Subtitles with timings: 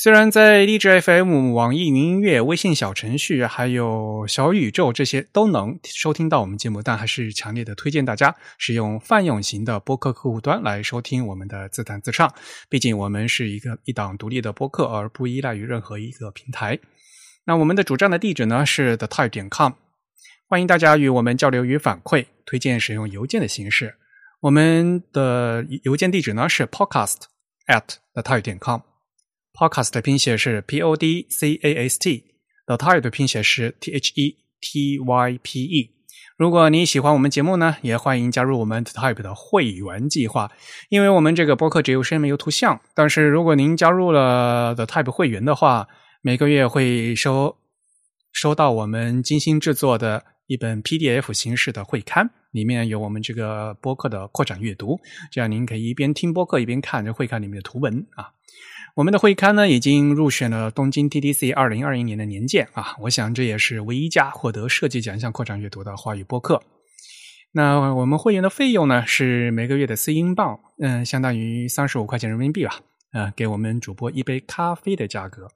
[0.00, 12.32] 虽然在荔枝 FM、网易云音乐、微信小程序还有小宇宙这些都能收听到我们节目，但还是强烈的推荐大家使用泛用型的播客客户端来收听我们的自弹自唱。
[12.68, 16.78] 毕竟我们是一个一档独立的播客，而不依赖于任何一个平台。
[17.44, 19.72] 那我们的主站的地址呢是 the type 点 com，
[20.46, 23.96] 欢迎大家与我们交流与反馈，推荐使用邮件的形式。
[24.42, 27.22] 我们的邮件地址呢是 podcast
[27.66, 28.82] at the type 点 com。
[29.52, 35.38] Podcast 的拼写是 P O D C A S T，The Type 的拼写是 T H E T Y
[35.42, 35.90] P E。
[36.36, 40.52] 如果你喜欢我们节目呢，也欢迎加入我们 The Type 的会员计划。
[40.88, 45.88] 因为我们这个播客只有声音没有图像，但是如果您加入了 The Type 会员的话，
[46.22, 47.56] 每个月会收
[48.32, 55.00] 收到我们精心制作的一本 PDF 形式的会刊，里面有我们这个播客的扩展阅读，
[55.32, 58.30] 这样您可以一边听播客一边看这会刊里面的图文啊。
[58.98, 62.96] 我们的会刊呢，已经入选了东京 TDC 二零二一年的年鉴啊！
[63.02, 66.60] 我想这也是唯一家获得设计奖项扩展阅读的华语播客。
[67.52, 72.80] 那我们会员的费用呢，是每个月的四英镑，嗯，相当于三十五块钱人民币吧，
[73.12, 75.46] 呃，给我们主播一杯咖啡的价格。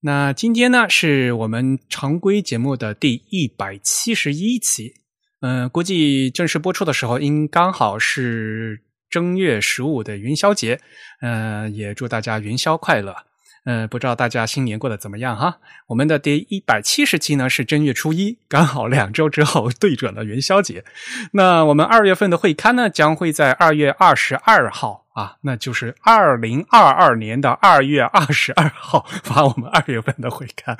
[0.00, 4.92] 那今天呢，是我们常规节目的第一百七十一期，
[5.40, 8.82] 嗯，估计正式播出的时候，应刚好是。
[9.14, 10.80] 正月十五的元宵节，
[11.20, 13.14] 嗯，也祝大家元宵快乐。
[13.64, 15.58] 嗯，不知道大家新年过得怎么样哈？
[15.86, 20.84] 我们的第一百七十期呢是正月初一，刚好两周之后对准了元宵节。
[21.32, 25.02] 那我们二月份的会刊呢，将会在二月二十二号。
[25.14, 30.76] 啊，那就是二零二二年的二月二十二号发我们二月份的会刊。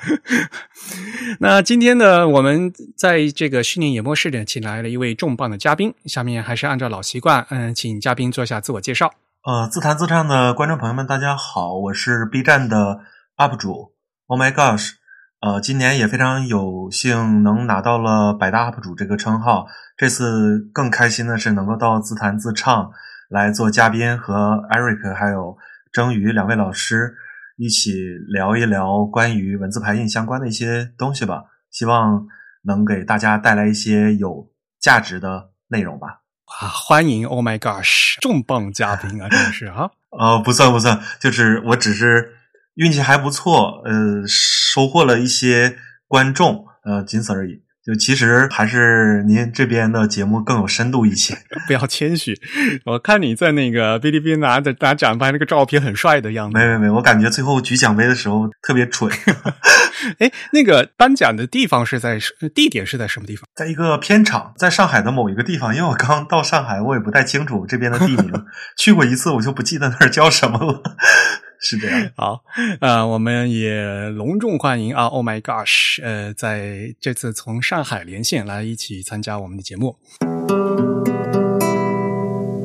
[1.39, 5.93] 那今天呢，我们在这个虚拟演播室呢，请来了一位重磅的嘉宾。
[6.03, 9.13] 下面还是按照老习惯，嗯，请嘉宾做一下自我介绍。
[9.45, 13.01] 呃，自弹自唱的观众朋友们，大家好，我是 B 站的
[13.37, 13.93] UP 主。
[14.25, 14.93] Oh my gosh，
[15.39, 19.67] 呃，今年也非常有幸能拿到了百大 UP 主这个称号。
[19.95, 22.89] 这次更开心的是能够到自弹自唱。
[23.29, 24.33] 来做嘉宾，和
[24.71, 25.55] Eric 还有
[25.93, 27.13] 蒸鱼两位老师
[27.55, 27.91] 一起
[28.27, 31.43] 聊一聊关于文字排印相关的一些东西吧。
[31.69, 32.25] 希望
[32.63, 36.21] 能给大家带来一些有价值的内容吧。
[36.45, 39.89] 啊，欢迎！Oh my gosh，重磅嘉宾啊，真是啊！
[40.17, 42.33] 呃，不算不算，就是我只是
[42.75, 47.63] 运气还不错，呃，收获了一些观众，呃，仅此而已。
[47.85, 52.35] 就其实还是您这边的节目更有深度一些， 不要谦虚。
[52.85, 56.57] 我看你在那个哔哩哔哩拿的拿奖牌那个照片很帅的样子。
[56.57, 59.11] 没没没，我感觉最后举奖杯的时候特别蠢。
[60.19, 62.19] 哎，那个颁奖的地方是在
[62.53, 63.47] 地点是在什么地方？
[63.55, 65.75] 在一个片场，在上海的某一个地方。
[65.75, 68.31] 因为我刚到上海，我也不太清楚这边的地名，
[68.77, 70.81] 去过一次我就不记得那儿叫什么了。
[71.59, 72.43] 是这样，好，
[72.81, 79.97] 呃，我们也隆重欢迎啊！Oh my gosh，呃，在这次从上海连线来一起参加我们的节目。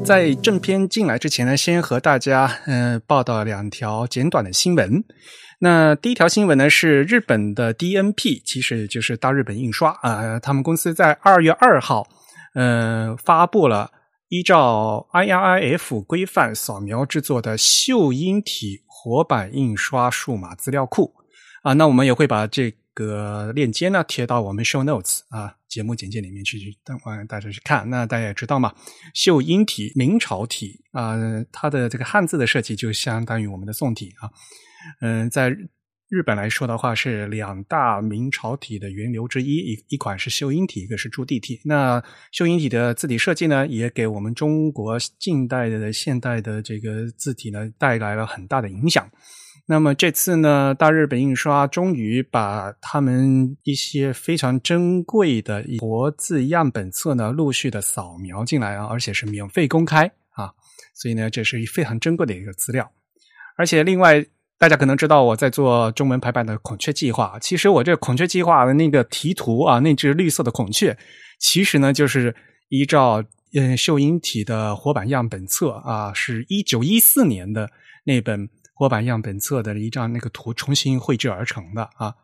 [0.05, 5.05] 在正片进来之前呢，先和大家嗯报道两条简短的新闻。
[5.61, 12.07] 那第一条新闻呢是日本的 DNP，其实就是大日本印刷啊，他们公司在二月二号
[12.55, 13.93] 嗯发布了。
[14.33, 21.13] 依照 IRIF 规范扫描制作的秀英体活版印刷数码资料库
[21.65, 27.91] 啊，那我们也会把这个链接呢贴到我们 Show Notes 啊节目简介里面去，等会大家去看。
[27.91, 28.73] 那大家也知道嘛，
[29.15, 31.17] 秀英体明朝体啊，
[31.51, 34.31] 它的这个汉字的设计就相当于我们的宋体啊，
[35.01, 35.57] 嗯，在。
[36.13, 41.61] 日本来说的话，是两大明朝体的源流之一，一一款是秀英体，一个是朱棣体。
[41.65, 49.09] 那秀英体的字体设计呢，也给我们中国近代的现代的这个字体呢带来了很大的影响。
[49.67, 60.53] 那么这次呢，大日本印刷终于把他们一些非常珍贵的活字样本册呢，陆续的扫描进来啊，而且是免费公开啊，
[60.93, 62.91] 所以呢，这是非常珍贵的一个资料，
[63.57, 64.27] 而且另外。
[64.61, 67.39] 大家可能知道我在做中文排版的孔雀计划。
[67.41, 70.99] 其实我这孔雀计划的那个题图啊，那只绿色的孔雀，
[71.39, 72.37] 其实呢就是
[72.69, 73.25] 依照
[73.55, 77.71] 嗯秀英体的活版样本册啊，是一九一四年的
[78.05, 82.17] 那本活版样本册的一张那个图重新绘制而成的啊。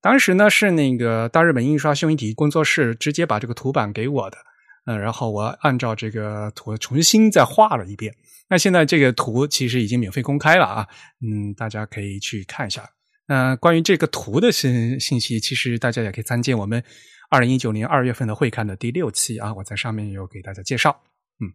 [0.00, 4.38] 当时呢是那个大日本印刷秀英体工作室直接把这个图版给我的，
[4.86, 8.14] 嗯，然后我按照这个图重新再画了一遍。
[8.48, 10.88] 那现在这个图其实已经免费公开了啊，
[11.20, 12.88] 嗯，大家可以去看一下。
[13.26, 16.82] 那关于这个图的信信息，其实大家也可以参见我们
[17.28, 21.00] 二零一九年二月份的会刊的第六期啊，我在上面有给大家介绍。
[21.40, 21.46] 嗯，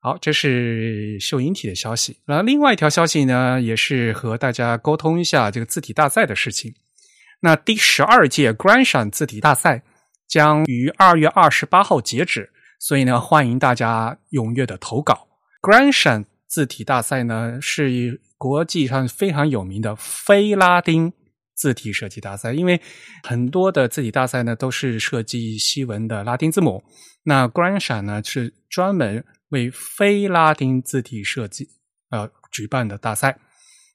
[0.00, 2.18] 好，这是秀英体的消息。
[2.26, 6.74] 那另外一条消息呢，也是和大家沟通一下这个字体大赛的事情。
[7.40, 9.82] 那第十二届 Grandson 字体大赛
[10.28, 15.28] 将于二月二十八号截止，所以呢，欢迎大家踊跃的投稿。
[15.62, 21.12] Grandson 字体大赛呢是国际上非常有名的非拉丁
[21.54, 22.80] 字体设计大赛，因为
[23.22, 26.84] 很多的字体大赛呢都是设计西文的拉丁字母，
[27.22, 31.68] 那 Grandson 呢是专门为非拉丁字体设计
[32.10, 33.38] 呃举办的大赛。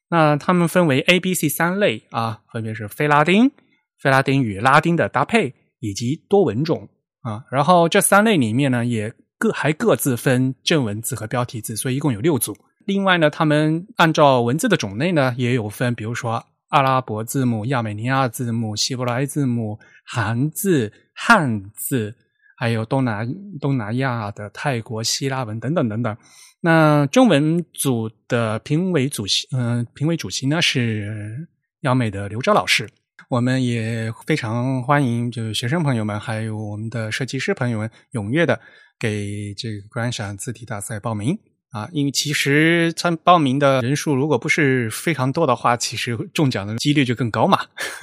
[0.08, 3.52] 那它们分为 A、B、C 三类啊，分别是非拉丁、
[4.00, 6.88] 非拉丁与拉丁的搭配以及多文种
[7.22, 7.44] 啊。
[7.50, 12.56] 然后这三类里面呢，也各还各自分正文字和标题字，所以一共有六组。
[12.86, 22.14] 另外呢，他们按照文字的种类呢，也有分，比如说阿拉伯字母、亚美尼亚字母、希伯来字母、韩字、汉字，
[22.56, 23.28] 还有东南
[23.60, 26.16] 东南亚的泰国希腊文等等等等。
[26.60, 31.48] 那中文组的评委主席，嗯，评委主席呢是
[31.80, 32.88] 央美的刘钊老师。
[33.28, 38.60] 我们也非常欢迎，就是学生朋友们，还有我们的设计师朋友们，踊跃的
[38.98, 41.38] 给这个观赏字体大赛报名
[41.70, 41.88] 啊！
[41.92, 47.58] 因为其实参报名的人数如果不是非常多的话，其实中奖的几率就更高嘛。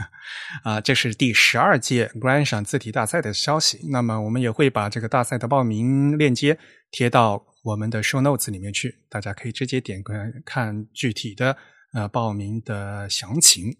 [0.63, 3.79] 啊，这是第十二届观赏字体大赛的消息。
[3.89, 6.57] 那么我们也会把这个大赛的报名链接
[6.91, 7.45] 贴到。
[7.63, 11.57] 我们的 show notes 里面去，大家可以直接点看看具体的
[11.93, 13.75] 呃报名的详情。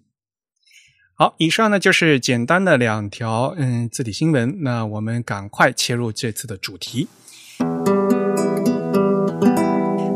[1.19, 7.07] 好，以上呢就是简单的两条嗯字体新闻，那我们赶快切入这次的主题。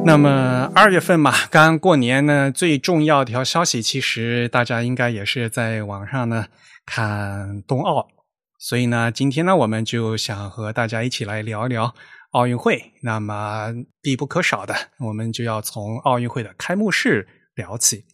[0.06, 6.46] 那么二月份嘛，刚过年呢，最重要一条消息，其实大家应该也是在网上呢
[6.86, 8.08] 看冬奥，
[8.60, 11.96] 所以呢，今天呢，我们就想和大家一起来聊一聊。
[12.34, 18.06] 奥运会，那么必不可少的，我们就要从奥运会的开幕式聊起。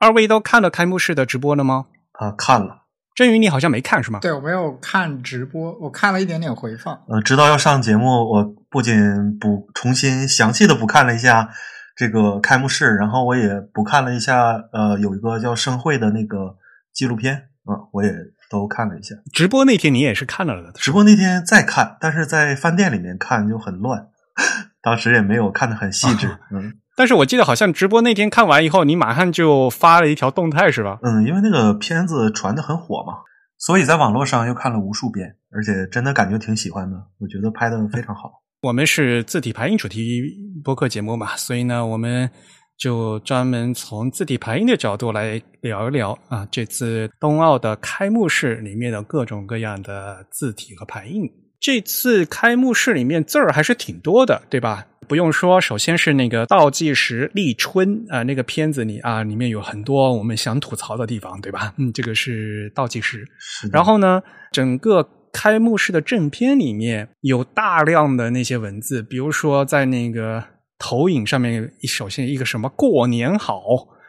[0.00, 1.84] 二位都看了开幕式的直播了吗？
[2.12, 2.86] 啊，看了。
[3.14, 4.18] 振宇，你好像没看是吗？
[4.20, 7.04] 对，我没有看直播，我看了一点点回放。
[7.06, 11.50] 呃，知道要上节目，我不仅补重新详细的补看了一下
[11.94, 16.56] 这个开幕式，然后我也补看了一下，呃，有一个叫盛会的那个
[16.94, 18.12] 纪录片，嗯，我也。
[18.50, 20.72] 都看了一下，直播那天你也是看了的。
[20.72, 24.08] 直播那天再看，但是在饭店里面看就很乱，
[24.82, 26.26] 当时也没有看的很细致。
[26.50, 30.98] 嗯，但是我记得好像直播那天看完以后，你马上就发了一条动态，是吧？
[31.02, 33.14] 嗯，因为那个片子传的很火嘛，
[33.56, 36.98] 所以在网络上又看了无数遍，而且真的感觉挺喜欢的。
[37.18, 38.42] 我觉得拍的非常好。
[38.60, 40.20] 我们是字体排印主题
[40.62, 42.30] 播客节目嘛，所以呢，我们。
[42.78, 51.30] 就专门从字体排印的角度来聊一聊啊，这次冬奥的开幕式里面的各种各样的字体和排印。
[51.60, 54.86] 这次开幕式里面字儿还是挺多的，对吧？
[55.10, 61.74] 不用说，首先是那个倒计时立春啊，那个片子里啊，里面有很多我们想吐槽的地方，对吧？
[61.78, 63.26] 嗯，这个是倒计时。
[63.72, 70.44] 然后呢，整个开幕式的正片里面有大量的那些文字，比如说在那个。
[70.82, 73.60] 投影上面首先一个什么过年好，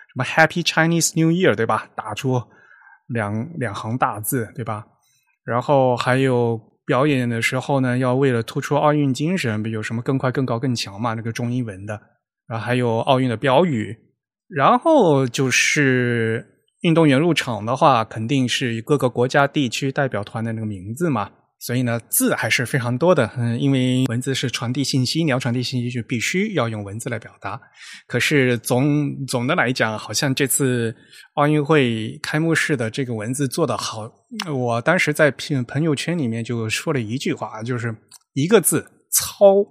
[0.08, 1.89] 什么 Happy Chinese New Year，对吧？
[1.98, 2.41] 打出
[3.10, 4.86] 两两行大字，对吧？
[5.43, 6.58] 然后还有
[6.91, 11.93] 表演的时候呢，要为了突出奥运精神，比如什么更快、更高、更强嘛，那个中英文的。
[12.50, 13.95] 然后还有奥运的标语。
[14.50, 16.45] 然后就是
[16.81, 21.29] 运动员入场的话，肯定是各个国家地区代表团的那个名字嘛。
[21.62, 27.62] 所以呢，字还是非常多的，嗯，因为文字是传递信息，你要传递信息就必须要用文字来表达。
[28.08, 30.96] 可是总总的来讲，好像这次
[31.36, 34.12] 奥运会开幕式的这个文字做得好，
[34.51, 37.96] 我当时在朋朋友圈里面就说了一句话，就是
[38.34, 39.63] 一个字糙，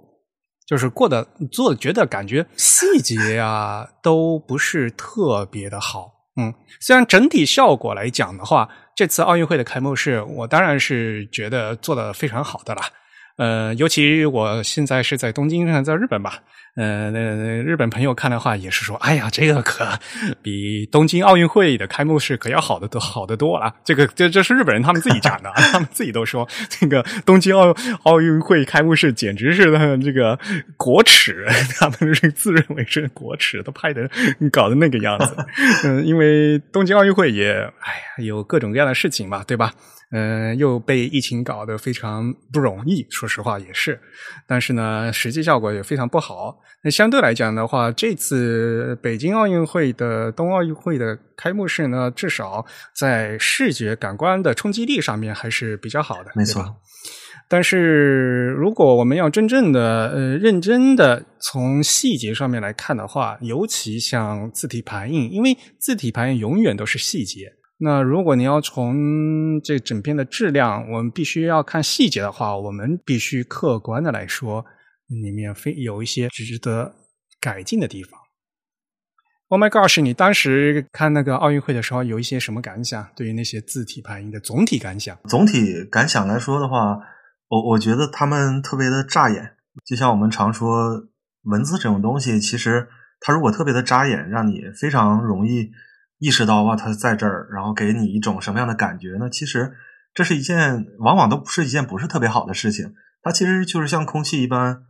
[0.65, 6.20] 就是过得做觉得感觉细节啊都不是特别的好。
[6.37, 12.81] 嗯，虽然整体效果来讲的话，这次奥运会的开幕式，我当然是觉得做的非常好的了。
[13.37, 16.39] 呃，尤其我现在是在东京，在日本吧。
[16.77, 17.19] 呃，那
[17.63, 19.85] 日本朋友看的话也是说，哎呀，这个可
[20.41, 23.75] 比东京奥运会的开幕式可要好的多，好的多了。
[23.83, 29.65] 这个这这是日本人他们自己讲的， 他们自己都说，这个东京奥奥运会开幕式简直是
[30.01, 30.39] 这个
[30.77, 31.45] 国耻，
[31.77, 34.09] 他们是自认为是国耻，都拍的
[34.49, 35.35] 搞的那个样子。
[35.83, 39.73] 嗯，因为东京奥运会也，哎呀，有各种各样的事情嘛，对吧？
[40.11, 43.99] 嗯，又被疫情搞得非常不容易，说实话也是。
[44.45, 46.59] 但是呢，实际效果也非常不好。
[46.83, 56.75] 那相对来讲的话，这次北京奥运会的冬奥运会的开幕式呢，至少在视觉感官的冲击力上面还是比较好的，没错。
[57.47, 67.53] 但是如果我们要真正的呃认真的从细节上面来看的话，尤其像字体排印，因为字体排印永远都是细节。
[67.83, 74.63] 那如果你要从这整篇的质量，我们必须要看细节的话，我们必须客观的来说，
[75.07, 76.93] 里面非有一些值得
[77.39, 78.19] 改进的地方。
[79.47, 79.99] Oh my gosh！
[79.99, 83.09] 你当时看那个奥运会的时候，有一些什么感想？
[83.15, 85.17] 对于那些字体排印的总体感想？
[85.27, 86.99] 总体感想来说的话，
[87.47, 89.55] 我我觉得他们特别的扎眼。
[89.83, 91.07] 就像我们常说，
[91.45, 92.87] 文字这种东西，其实
[93.19, 95.71] 它如果特别的扎眼，让你非常容易。
[96.21, 99.27] 意识到哇，他在这儿，然后给你一种什么样的感觉呢？
[99.27, 99.73] 其实
[100.13, 102.93] 这是一件往往都不是一件不是特别好的事情。
[103.23, 104.83] 它其实就是像空气一般，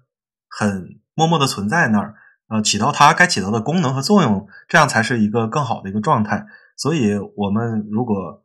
[0.50, 2.16] 很默默的存在那儿，
[2.50, 6.46] 呃，起到它该起到的功能和作用，这样才是一个更好的一个状态。
[6.76, 8.44] 所以，我们如果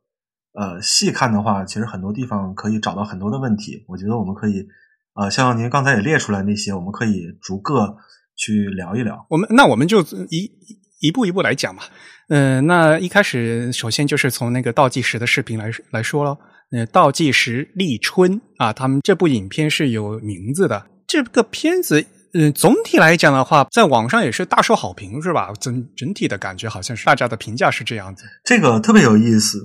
[0.52, 3.84] 呃细看的话，其实很多地方可以找到很多的问题。
[3.88, 4.68] 我觉得我们可以，
[5.14, 7.96] 呃，像您刚才也列出来那些，我们可以逐个
[8.36, 9.26] 去聊一聊。
[9.30, 11.82] 我们那我们就一一一步一步来讲嘛。
[12.28, 16.36] 嗯，那一开始首先就是从那个倒计时的视频来来说喽。
[16.72, 20.84] 呃，倒计时立春啊，他们这部影片是有名字的。
[21.06, 25.52] 这个片子，嗯，总体来讲的话，在网上也是大受好评，是吧？
[25.60, 28.24] 整整体的感觉好像是大家的评价是这样子。
[28.44, 29.60] 这个特别有意思。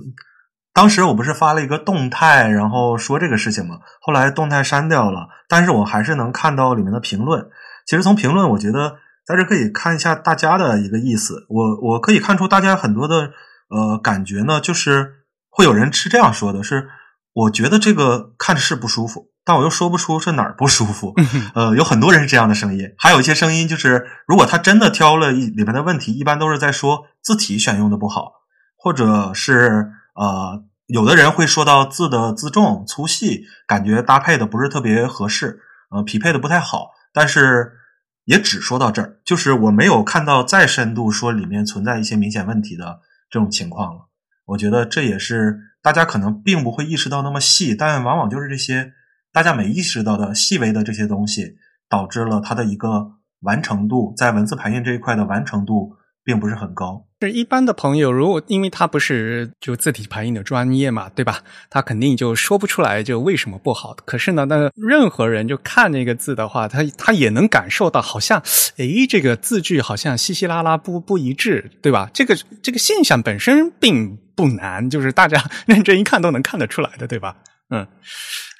[0.72, 3.80] 当时我不是发了一个动态，然后说这个事情嘛？
[4.00, 7.44] 后来动态删掉了，但是我还是能看到里面的评论。
[7.84, 8.94] 其实从评论，我觉得。
[9.24, 13.30] 在这可以看一下大家的一个意思，我我可以看出大家很多的
[13.68, 16.88] 呃感觉呢，就是会有人是这样说的：是
[17.32, 21.14] 我觉得这个看着是不舒服，但我又说不出是哪儿不舒服。
[21.54, 28.32] 呃，有很多人是这样的声音，还有一些声音就是，如果他真的挑了一里面的问题，一般都是在说字体选用的不好，
[28.76, 35.60] 或者是呃，有的人会说到字的字重粗细，感觉搭配的不是特别合适，
[35.90, 37.78] 呃，匹配的不太好，但是。
[38.24, 43.00] 也只说到这儿，就是我没有看到再深度说里面存在一些明显问题的
[43.30, 44.06] 这种情况了。
[44.46, 48.92] 我觉得这也是大家可能并不会意识到那么细，但往往就是这些
[49.32, 51.56] 大家没意识到的细微的这些东西，
[51.88, 55.96] 导致了它的一个完成度，在文字排印这一块的完成度。
[56.24, 57.06] 并不是很高。
[57.20, 61.42] 是一般的朋友，如果因为他不是就字体排印的专业嘛，对吧？
[61.70, 63.94] 他肯定就说不出来就为什么不好。
[64.04, 68.42] 可是呢，那任何人就看那个字的话，他他也能感受到，好像
[68.78, 72.10] 诶，这个字句好像稀稀拉拉不不一致，对吧？
[72.12, 77.36] 这个这个现象本身并不难，就是大家 认真一看都能看得出来的，对吧？
[77.70, 77.86] 嗯，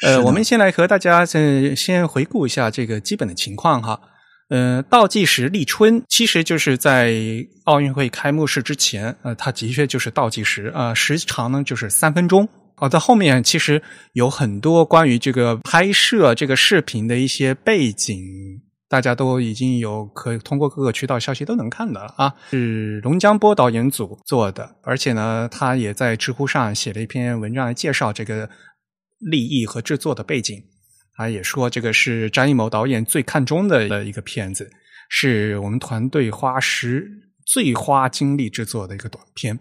[0.02, 3.98] 呃，我们先来和大家先先回顾一下这个基本的情况哈。
[4.52, 7.14] 呃，倒计时立春，其实就是在
[7.64, 12.46] 奥运会开幕式之前，呃，它的确就是倒计时，呃，时长呢就是三分钟。
[12.76, 13.82] 哦，在后面其实
[14.12, 18.18] 有很多关于这个拍摄这个视频的一些背景，
[18.90, 28.50] 大家都已经有可以通过各个渠道消息都能看到了啊，是龙江波导演组做的，而且呢，他也在知乎上写了一篇文章来介绍这个
[29.18, 30.62] 立意和制作的背景。
[31.14, 34.70] 他也说，这个是张艺谋导演最看重的一个片子，
[35.08, 37.06] 是我们团队花时
[37.46, 39.58] 最花精力制作的一个短片。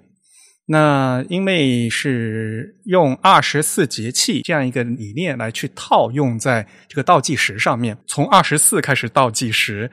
[0.65, 9.91] 那因为是用二十四节气这样一个理念来去套用在这个倒计时上面，从二十四开始倒计时，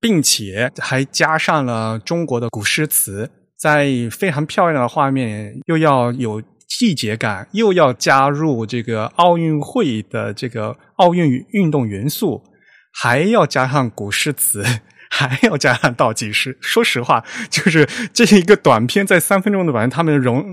[0.00, 3.28] 并且还加上了中国的古诗词，
[3.58, 6.40] 在非常漂亮的画面，又要有。
[6.66, 12.42] 季节感又要加入这个奥运会的这个奥运运动元素，
[12.92, 14.64] 还要加上古诗词，
[15.10, 16.58] 还要加上倒计时。
[16.60, 20.44] 说实话，就是这是一个短片，在三分钟的短片，他们融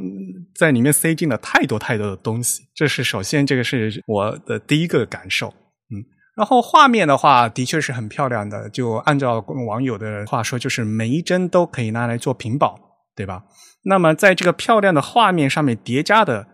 [0.55, 2.61] 在里面塞进了太多太多的东西。
[2.75, 5.47] 这是首先，这个是我的第一个感受。
[5.47, 6.05] 嗯，
[6.37, 8.69] 然后画面的话，的确是很漂亮的。
[8.69, 12.79] 就按照网友的话说，就是每一帧都可以拿来做屏保，
[13.15, 13.43] 对吧？
[13.83, 16.47] 那么，在这个漂亮的画面上面叠加的，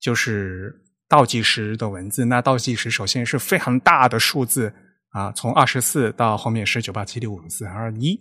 [0.00, 0.74] 就是
[1.08, 2.24] 倒计时的文字。
[2.24, 4.72] 那倒计时首先是非常大的数字，
[5.10, 8.18] 啊，从二十四到后面十九八七六五四二一，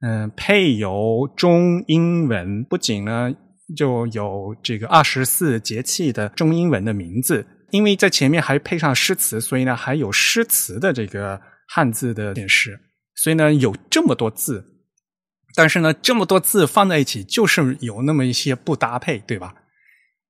[0.00, 3.30] 嗯，配有中英文，不仅呢
[3.76, 11.38] 就有这个二十四节气的中英文的名字，因为在前面还配上诗词，所以呢还有诗词的这个
[11.68, 12.80] 汉字的显示，
[13.14, 14.64] 所以呢有这么多字，
[15.54, 19.54] 但是呢这么多字放在一起，就是有那么一些不搭配，对吧？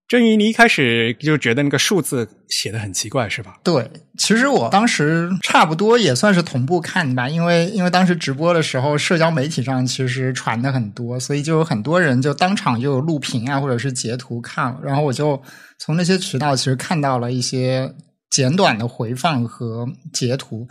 [0.07, 3.59] 郑宇，你一开始就觉得那个数字写的很奇怪，是吧？
[3.65, 15.43] 对，其实我当时差不多也算是同步看吧，因为因为当时直播的时候，社交媒体上其实传的很多，所以就有很多人就当场就有录屏啊，或者是截图看了，然后我就
[15.79, 17.91] 从那些渠道其实看到了一些
[18.31, 20.69] 简短的回放和截图。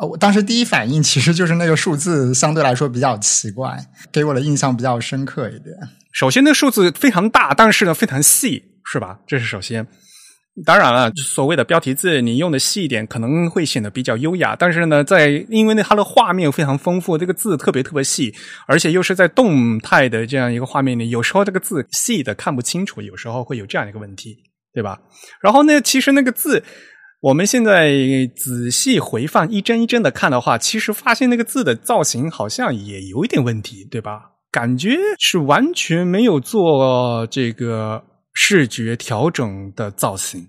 [0.00, 3.78] 呃，我当时第一反应其实就是那个数字相对来说比较奇怪，
[4.10, 5.74] 给我的印象比较深刻一点。
[6.12, 9.18] 首先，那数字非常大，但是呢非常细，是吧？
[9.26, 9.86] 这是首先。
[10.64, 14.54] 当然了，所谓的标题字，你用的细一点，可能会显得比较优雅。
[14.56, 18.32] 但是呢，在因为呢它的画面非常丰富，这个字特别特别细，
[18.68, 24.36] 而且又是在动态的这样一个画面里，有时候这个字细的看不清楚，有时候会有这样一个问题，
[24.72, 25.00] 对吧？
[25.40, 26.62] 然后呢，其实那个字，
[27.24, 27.90] 我们现在
[28.36, 34.32] 仔细回放一帧一帧的看的话，其实发现那个字的造型好像也有一点问题，对吧？
[34.52, 38.04] 感觉是完全没有做这个
[38.34, 40.48] 视觉调整的造型。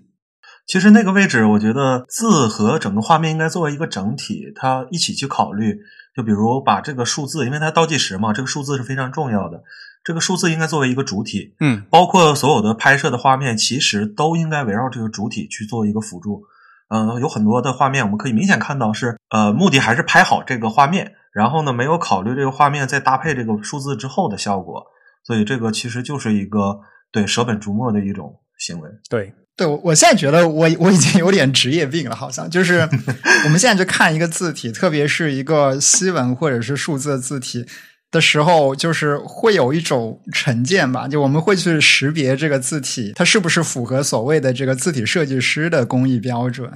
[0.66, 5.78] 其实那个位置，我觉得字和整个画面应该作为一个整体，它一起去考虑。
[6.14, 9.62] 就比如把这个数字，因为它倒计时嘛，这个数字是非常重要的。
[10.04, 16.44] 这个数字应该作为一个主体，嗯，包括所有的拍摄的画面，其实都应该围绕这个主体去做一个辅助。
[16.88, 21.12] 嗯，有很多的画面，我们可以明显看到是，呃，目的还是拍好这个画面。
[21.32, 24.82] 然后呢，没有考虑这个画面再搭配这个数字之后的效果，
[25.22, 26.80] 所以这个其实就是一个
[27.12, 28.88] 对舍本逐末的一种行为。
[29.10, 32.88] 对，对我现在觉得我我已经有点职业病了，好像就是
[33.44, 37.66] 我们现在就看一个字体，特别是一个西文或者是数字的字体
[38.16, 46.70] 的时候，就是会有一种成见吧，就我们会去识别这个字体它是不是符合所谓的这个字体设计师的工艺标准。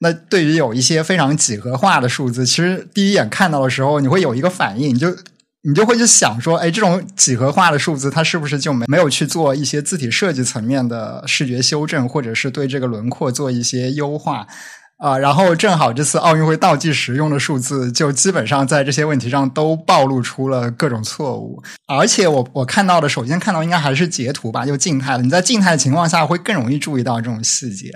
[0.00, 5.08] 那对于有一些非常几何化的数字，其实第一眼看到的时候，你会有一个反应，你就
[5.62, 14.46] 你就会去想说，哎，这种几何化的数字，它是不是就没没有去做一些字体设计层面的视觉修正，或者是对这个轮廓做一些优化
[14.98, 15.16] 啊？
[15.16, 21.62] 然后正好这次奥运会倒计时用的数字，就基本上在这些问题上都暴露出了各种错误。
[21.86, 25.22] 而且我我看到的，首先看到应该还是截图吧，就静态的。
[25.22, 27.90] 你在静态的情况下，会更容易注意到这种细节。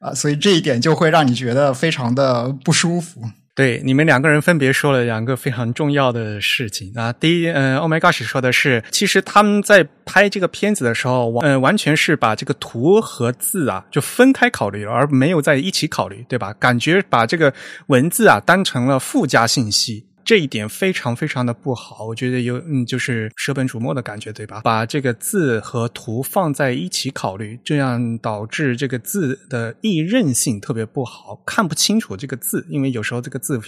[0.00, 3.22] 啊，所以这一点就会让你觉得非常的不舒服。
[3.60, 7.12] 对，你们两个人分别说了两个非常重要的事情啊。
[7.12, 16.54] 第一，嗯，Oh my gosh，说的是，其实他们在拍这个片子的时候，嗯，完全是把这个图和字啊就分开考虑，而没有在一起考虑，对吧？
[16.54, 17.52] 感觉把这个
[17.88, 20.06] 文字啊当成了附加信息。
[20.24, 24.60] 这一点非常非常的不好，我觉得有嗯，就是舍本逐末的感觉，对吧？
[24.62, 33.60] 把这个字和图放在一起考虑，这样导致这个字的易认性特别不好，看不清楚这个字，因为有时候这个字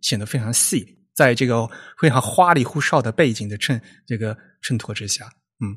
[0.00, 1.68] 显得非常细，在这个
[2.00, 5.24] 非常花里胡哨的背景的衬这个衬托之下，
[5.64, 5.76] 嗯。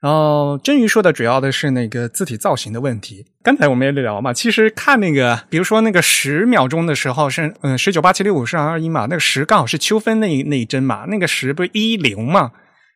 [0.00, 3.26] 然后真鱼说的主要的是那个字体造型的问题。
[3.42, 12.52] 刚才我们也聊嘛，其实看那个，比如说那个十秒钟的时候是嗯十九八七六五四二二一嘛，那个十刚好是秋分那那一帧嘛，那个十不是一零嘛，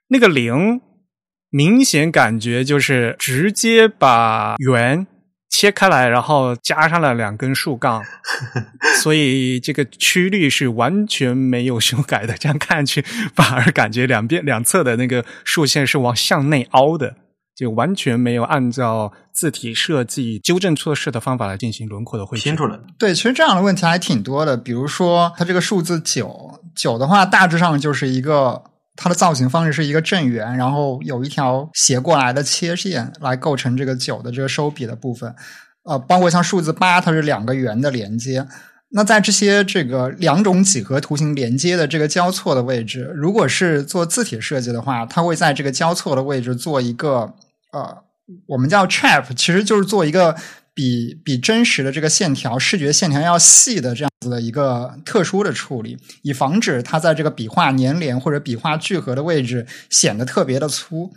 [0.08, 0.80] 那个零
[1.50, 5.06] 明显感觉就是直接把圆。
[5.54, 8.02] 切开来，然后加上了两根竖杠，
[9.02, 12.34] 所以这个曲率是完全没有修改的。
[12.38, 13.02] 这样看去，
[13.36, 17.16] 反而感觉两边两侧的那个竖线是往向内凹的，
[17.54, 22.42] 就完全没有按照字体设计纠正错视的方法来进行轮廓的绘制。
[22.42, 22.80] 拼出来。
[22.98, 24.56] 对，其实这样的问题还挺多的。
[24.56, 28.64] 比如说，它这个数字九九的话，大致上就是一个。
[28.96, 35.34] 它的造型方式是一个正圆，然后有一条斜过来的切线来构成这个九的这个收笔的部分。
[35.84, 38.46] 呃，包括像数字八，它是两个圆的连接。
[38.90, 47.34] 那在这些这个两种几何图形连接的这个交错的位置，如果是做字体设计的话，它会在这个交错的位置做一个
[47.72, 48.02] 呃，
[48.46, 50.36] 我们叫 trap，其实就是做一个。
[50.74, 61.12] 比比真实的这个线条视觉线条要细的这样子的一个特殊的处理，以防止它在这个笔画粘连或者笔画聚合的位置显得特别的粗。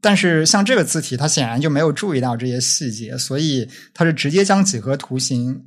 [0.00, 5.64] 但是像这个字体，它显然就没有注意到这些细节，所以它是直接将几何图形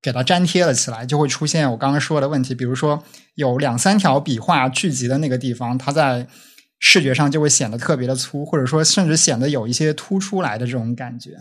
[0.00, 2.54] 给它粘贴了起来，就会出现我刚刚说的问题。
[2.54, 6.26] 比如说有两三条笔画聚集的那个地方，它在
[6.78, 11.36] 视觉上就会显得特别的粗，或者说甚至显得有一些凸出来的这种感觉。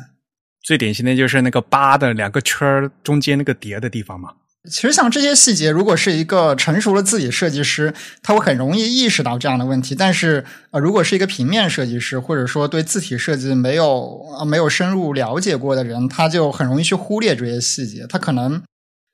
[0.64, 4.30] 最典型的就是那个八的两个圈儿中间那个叠的地方嘛。
[4.70, 9.96] 其实像这些细节，如果是一个成熟的字体设计师，他会很容易意识到这样的问题。
[9.96, 18.06] 但是，呃，如果是一个平面设计师，或者说对字体设计没有呃没有深入了解过的人，他就很容易去忽略这些细节。
[18.08, 18.62] 他可能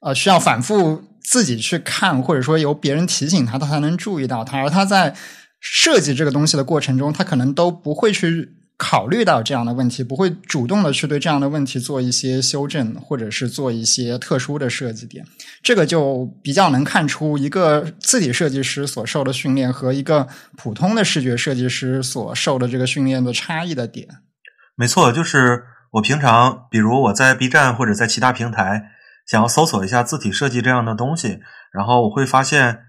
[0.02, 4.58] 呃需要反复自己去看，或者说由别人提醒他，他才能注意到它。
[4.58, 5.16] 而他在
[5.62, 8.57] 设计这个东西的过程中，他可能都不会去。
[8.78, 15.26] 考虑到这样的问题，不会主动的去对这样的问题做一些修正，或者是做一些特殊的设计点。
[15.64, 24.08] 这个就比较能看出一个字体设计师所受的训练和一个普通的视觉设计师所受的这个训练的差异的点。
[24.76, 25.64] 没错，就是
[25.94, 28.84] 我平常，比如我在 B 站或者在其他平台
[29.26, 31.40] 想要搜索一下字体设计这样的东西，
[31.74, 32.82] 然后我会发现。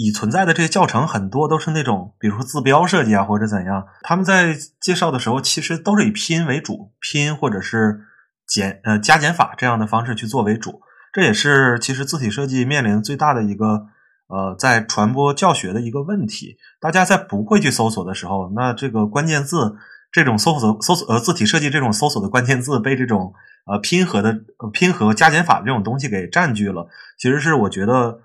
[0.00, 8.02] 已存在的这些教程很多都是那种，比如说字标设计啊，或者怎样，他们在介绍的时候其实都是以拼音为主，拼音或者是
[8.46, 10.80] 减呃加减法这样的方式去做为主。
[11.12, 13.88] 这也是其实字体设计面临最大的一个
[14.28, 16.56] 呃在传播教学的一个问题。
[16.80, 19.74] 大家在不会去搜索的时候，那这个关键字
[20.12, 23.32] 这种搜索搜索呃字体设计这种搜索的关键字被这种
[23.66, 24.38] 呃拼合的
[24.72, 26.86] 拼合加减法这种东西给占据了，
[27.18, 28.20] 其实是我觉得。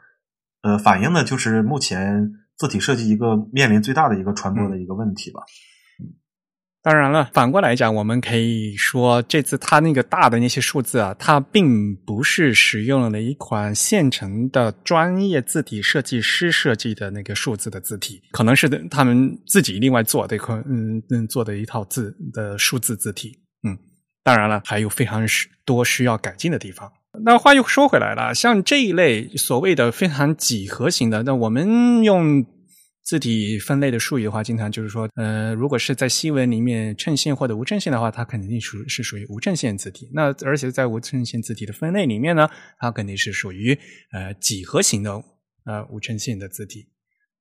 [0.63, 5.41] 呃，反映的就是目前字体设计一个面临最大的一个传播的一个问题吧。
[6.82, 23.39] 当然了，反过来讲，我们可以说，这次它那个大的那些数字啊，它并不是使用了一款现成的专业字体设计师设计的那个数字的字体，可能是他们自己另外做的一款，嗯嗯，做的一套字的数字字体。
[23.65, 23.78] 嗯，
[24.21, 25.26] 当然了，还有非常
[25.63, 26.91] 多需要改进的地方。
[27.21, 32.43] 那话又说回来了，像这一类所谓的非常几何型的，那我们用
[33.04, 40.10] 字体分类的术语的话，经常就是说，呃，如果是在西文里面衬线或者无衬线的话，它肯定属是属于无衬线字体。
[40.13, 42.49] 那而且在无衬线字体的分类里面呢，
[42.80, 43.78] 它肯定是属于
[44.12, 45.12] 呃几何型的
[45.65, 46.88] 呃无衬线的字体。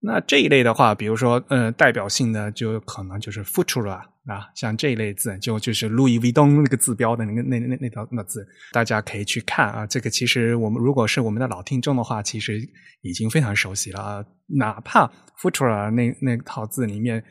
[0.04, 9.86] 那这一类的话，比如说，呃，代表性的就可能就是 Futura 啊，像这一类字，就就是路易威登那个字标的那个那那那条那字，大家可以去看啊。
[9.86, 12.60] 这个其实我们如果是我们的老听众的话，其实
[13.02, 14.24] 已经非常熟悉了啊。
[14.58, 15.08] 哪怕
[15.40, 17.22] Futura 那那套字里面，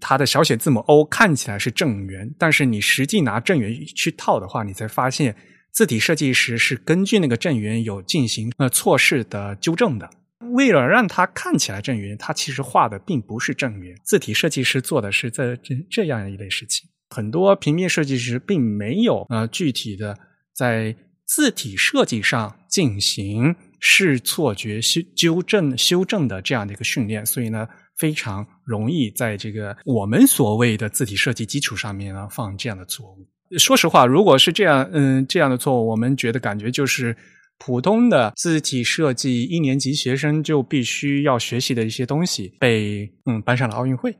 [0.00, 5.34] 它的小写字母 O 看起来是正圆，但是你实际拿正圆去套的话，你才发现
[5.72, 10.08] 字体设计师是根据那个正圆有进行呃错视的纠正的。
[10.52, 13.96] 为了让它看起来正圆，它其实画的并不是正圆。
[14.04, 16.88] 字体设计师做的是这这这样一类事情。
[17.10, 20.16] 很多平面设计师并没有呃具体的
[20.54, 20.94] 在
[21.26, 33.26] 字体设计上进行视错觉修纠正修正的这样的一个训练，所以呢，非常容易在这个我们所谓的字体设计基础上面呢犯这样的错误。
[33.58, 37.16] 说实话，如果是这样，嗯，这样的错误，我们觉得感觉就是。
[37.58, 44.16] 普通的字体设计一年级学生就必须要学习的一些东西，被嗯搬上了奥运会。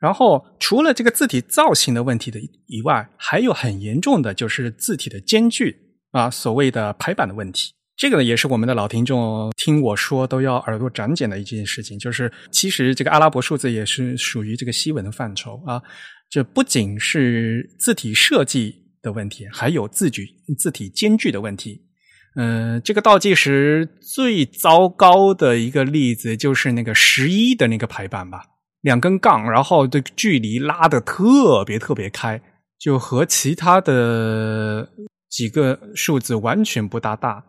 [0.00, 5.74] 然后除了这个字体造型的问题的以外，还有很严重的就是字体的间距
[6.10, 7.72] 啊，所谓的排版的问题。
[7.96, 11.98] 这个呢，也是我们的老听众听我说都要耳朵长茧的一件事情。
[11.98, 15.80] 就是其实这个阿拉伯数字也是属于这个西文的范畴啊。
[16.28, 21.80] 这不仅是字体设计的问题，还有字距字体间距的问题。
[22.36, 28.42] 嗯，这个倒计时最糟糕的一个例子就是那个十一的那个排版吧，
[28.80, 32.42] 两根杠，然后这个距离拉的特别特别开，
[32.76, 34.88] 就和其他的
[35.30, 37.44] 几个数字完全不搭大。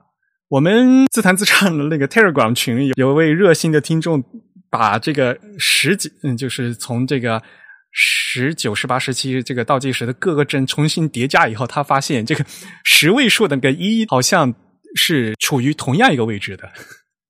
[0.49, 4.23] 我们自弹自唱的那个 Telegram 群有一位热心的听众，
[4.69, 7.41] 把这个十几，嗯，就是从这个
[7.89, 12.45] 十九、十八、十七这个倒计时的各个帧重新叠加以后，他发现这个
[12.83, 14.53] 十位数的那个一好像。
[14.95, 16.71] 是处于同样一个位置的，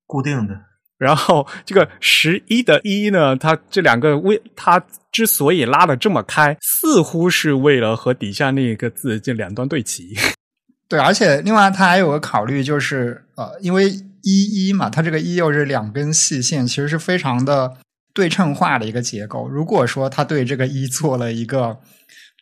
[0.06, 0.56] 固定的。
[0.98, 10.16] 然后这个十一的一呢，它这两个位，它之所以拉的这么开，似乎是为了和底下那个字这两端对齐。
[10.88, 13.90] 对，而且另外它还有个考虑，就是呃，因为
[14.22, 17.76] 一一嘛，它这个一又是两根细线，其实是非常的
[18.14, 19.50] 对称化的一个结构。
[19.50, 21.78] 如果说它对这个一做了一个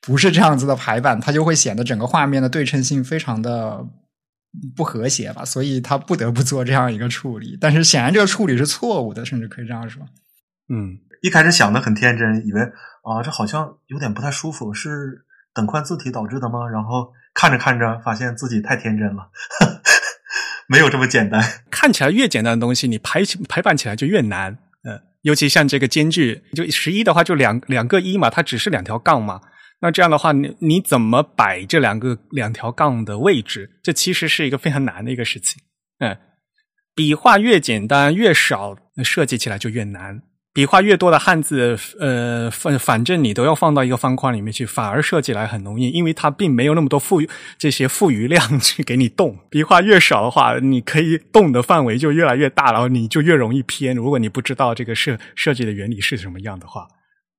[0.02, 3.84] 不是这样子的排版，它就会显得整个画面的对称性非常的。
[4.76, 7.58] 不和谐吧，所以他不得不做这样一个处理。
[7.60, 10.04] 但是显然这个处理是错误的，甚至可以这样说。
[10.70, 16.68] 嗯，一开始想的很天真，以为啊，这好像有点不太舒服，是等宽字体导致的吗？
[16.72, 19.32] 然后看着看着，发现自己太天真了，
[20.68, 21.44] 没有这么简单。
[21.72, 24.58] 看起来越简单的东西，你排排版起来就越难。
[24.84, 29.42] 嗯，尤其像这个间距，就十一的话，就两两个一嘛，它只是两条杠嘛。
[29.84, 33.70] 那这样的话，你你怎么摆这两个两条杠的位置？
[33.84, 35.62] 这其实是一个非常难的一个事情。
[36.00, 36.18] 嗯，
[36.96, 40.22] 笔画越简单越少，设计起来就越难。
[40.54, 49.38] 笔画越多的汉字，呃，反反正你都要放到一个方框里面去，反而设计来很容易，因为它并没有那么多富余这些富余量 去给你动。
[49.50, 53.94] 笔画越少的话，你可以动的范围就越来越大，然后你就越容易偏。
[53.94, 56.88] 如果你不知道这个设设计的原理是什么样的话，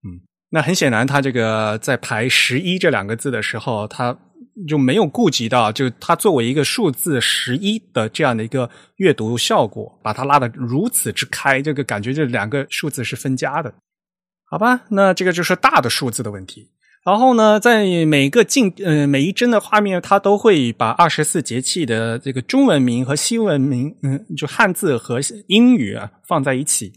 [0.05, 0.21] 嗯，
[0.55, 4.17] 那很显然，它这个在排十一这两个字的时候，它。
[4.69, 13.75] 就没有顾及到，就它作为一个数字十一的这样的一个阅读效果，把它拉得如此之开，这个感觉这两个数字是分家的，
[14.49, 14.83] 好吧？
[14.91, 16.71] 那这个就是大的数字的问题。
[17.05, 26.93] 然后呢，在每个镜呃每一帧的画面，它都会把二十四节气的这个中文名和西文名，嗯，就汉字和英语啊放在一起。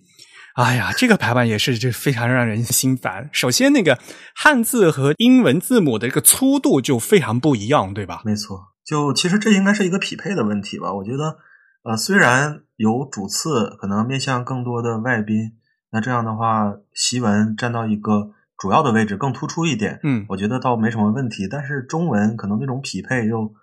[0.58, 3.30] 哎呀，这个排版也是就非常让人心烦。
[3.32, 4.00] 首先，那个
[4.36, 8.24] 汉字和英文字母的这个粗度就非常不一样，对吧？
[8.26, 10.92] 没错，就其实这应该是一个匹配的问题吧。
[10.92, 11.38] 我觉得，
[11.84, 15.52] 呃，虽然有主次可能面向更多的外宾，
[15.92, 21.48] 那这样的话，西文占到一个主要的位置更突出一点，嗯，我觉得倒没什么问题。
[21.48, 23.54] 但是中文可能那种匹配又。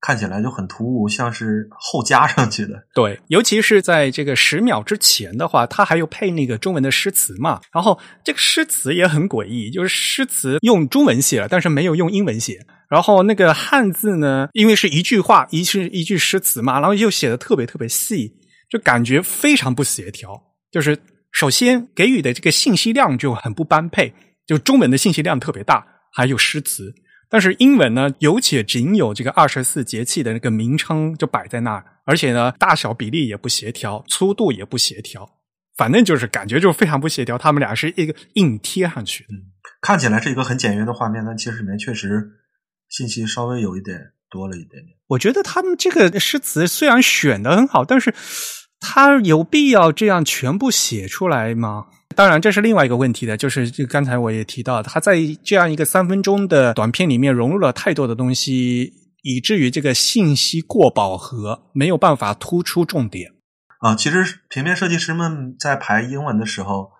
[0.00, 2.84] 看起来就很突兀，像是后加上去的。
[2.94, 7.60] 对，尤其是在这个十秒之前的话，它还有配那个中文的诗词嘛。
[7.72, 12.64] 然后这个诗词也很诡异，就是诗词用中文写了，但是没有用英文写。
[12.88, 18.32] 然后那个汉字呢，因为是一句话，一是一句诗词嘛，然后又写的特别特别细，
[18.70, 20.42] 就感觉非常不协调。
[20.72, 20.98] 就是
[21.30, 24.14] 首先给予的这个信息量就很不般配，
[24.46, 26.94] 就中文的信息量特别大，还有诗词。
[27.30, 35.38] 但是英文呢，有且仅有这个二十四节气的那个名称就摆在那儿，而且呢，大小比例也不协调，粗度也不协调，
[35.76, 37.38] 反正就是感觉就非常不协调。
[37.38, 39.30] 他们俩是一个硬贴上去的，
[39.80, 42.28] 看起来是一个很简约的画面，但其实里面确实
[42.88, 43.96] 信息稍微有一点
[44.28, 44.96] 多了一点点。
[45.10, 48.12] 我觉得他们这个诗词虽然选的很好，但是
[48.80, 51.86] 他有必要这样全部写出来吗？
[52.16, 58.92] 当然，这是另外一个问题的，就是就刚才我也提到，他在这样一个三分钟的短片里面融入了太多的东西，
[59.22, 63.32] 以至于这个信息过饱和，没有办法突出重点。
[63.78, 66.90] 啊，其实平面设计师们在排英文的时候，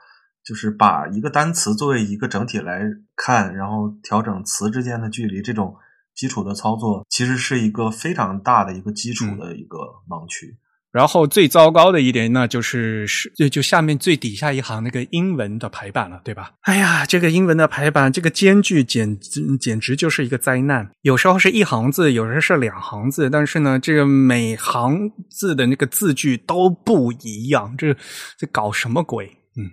[0.42, 2.80] 就是把一个单词作为一个整体来
[3.14, 5.74] 看，然后调整词之间的距离，这种
[6.14, 9.76] 基础的操作，其实是一个非常大的一个基础的一个
[10.08, 10.56] 盲区。
[10.92, 16.52] 然后最糟糕的一点，那就是是就就下面最底下一行那个英文的排版了，对吧？
[16.62, 19.16] 哎呀，这个英文的排版，这个间距简
[19.60, 20.90] 简直就是一个灾难。
[21.02, 27.94] 有时候是一行字，有时候是两行字，但是呢，这个每行字的那个字句都不一样，这
[28.36, 29.26] 这搞什么鬼？
[29.56, 29.70] 嗯，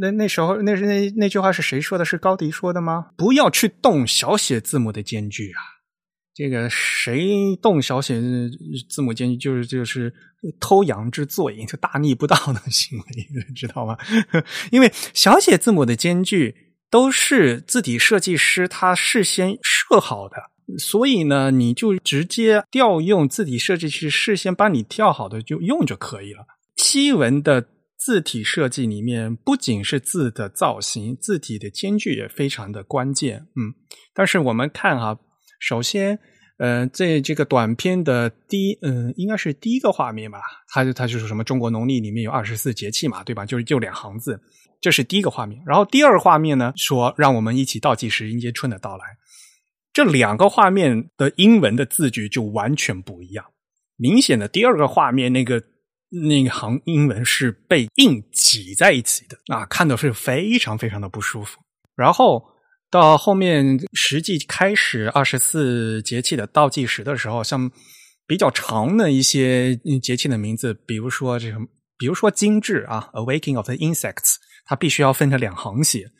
[0.00, 2.06] 那那时候那是那那句话是谁说的？
[2.06, 3.08] 是高迪说的吗？
[3.18, 5.60] 不要去动小写字母的间距啊！
[6.34, 8.20] 这个谁动小写
[8.88, 10.14] 字母间距，就是就是
[10.60, 13.04] 偷羊之罪，就大逆不道的行为，
[13.54, 13.96] 知道吗？
[14.70, 20.36] 因为小写字母的间距都是字体设计师他事先设好的，
[20.78, 26.46] 所以呢，你就直接调用字体设计师事先帮你调好的就用就可以了。
[26.76, 33.48] 西文的字体设计里面，不仅是字的造型，字体的间距也非常的关键。
[33.56, 33.74] 嗯，
[34.14, 35.18] 但是我们看哈。
[35.60, 36.20] 首先，
[36.58, 43.46] 呃，在这个短片的第，嗯，应该是第一个画面吧，它它就是什么中国农历里面有二十四节气嘛，对吧？
[43.46, 44.40] 就是就两行字，
[44.80, 45.62] 这是第一个画面。
[45.64, 49.04] 然后第二个画面呢，说让我们一起倒计时迎接春的到来。
[49.92, 53.44] 这两个画面的英文的字句就完全不一样，
[53.96, 55.62] 明显的第二个画面那个
[56.10, 61.60] 那个行英文是被硬挤在一起的啊，看的是非常非常的不舒服。
[61.94, 62.44] 然后。
[62.90, 67.70] 到后面实际开始二十四节气的倒计时的时候，像
[68.26, 71.58] 比较长的一些节气的名字，比如说这个，
[71.98, 76.10] 比如说精致啊，Awakening of the Insects，它必须要分成两行写，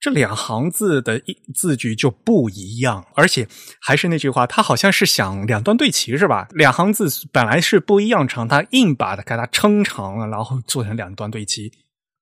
[0.00, 1.20] 这两行字的
[1.54, 3.46] 字句就不一样，而且
[3.82, 6.48] 还是那句话，它好像是想两段对齐是吧？
[6.54, 11.70] 两行字本来是不一样长，它硬把它给它撑长了，然后做成两段对齐，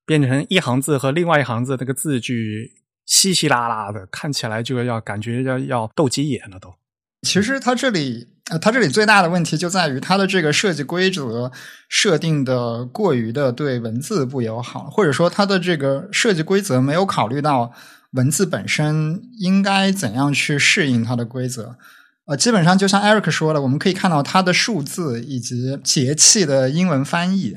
[0.05, 2.73] 变成一行字和另外一行字那个字句。
[3.07, 6.75] 稀稀拉拉的，看起来就要感觉要要斗鸡眼了都。
[7.23, 8.27] 其实它这里，
[8.61, 11.51] 它这里最大的问题就在于它的这个设计规则
[11.88, 17.73] 设定的过于的对文字不友好，或者说它的这个设计规则没有考虑到
[18.12, 21.79] 文字本身应该怎样去适应它的规则。
[22.27, 27.55] 呃，基本上就像 Eric 说的，我们可以看到它的数字以及节气的英文翻译。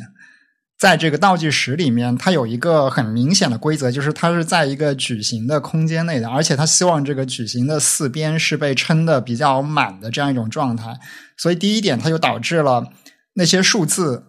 [0.79, 10.99] 在这个倒计时里面，它有一个很明显的规则，就是它是在一个矩形的空间内的，而且它希望这个矩形的四边是被撑的比较满的这样一种状态。
[11.35, 12.91] 所以第一点，它就导致了
[13.33, 14.25] 那些数字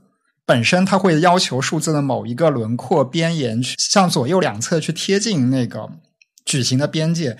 [0.46, 5.90] 本身，它会要求数字的某一个轮廓边沿去向左右两侧去贴近那个
[6.46, 7.36] 矩形的边界。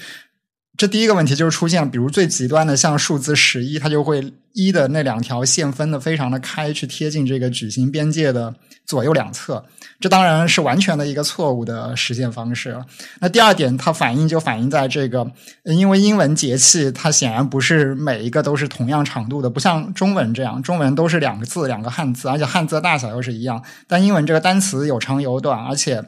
[0.77, 8.53] 这第一个问题就是出现，比如最极端的像数字十一，它就会一的那两条线分的非常的开，去贴近这个矩形边界的
[8.85, 9.64] 左右两侧。
[10.01, 12.85] 这当然是完全的一个错误的实现方式了。
[13.21, 15.25] 那第二点，它反映就反映在这个，
[15.62, 23.62] 因为英文节气它显然不是每一个都是同样长度的，不像中文这样，中文都是两个字两个汉字，而且汉字的大小又是一样。
[23.87, 26.05] 但英文这个单词有长有短，而且。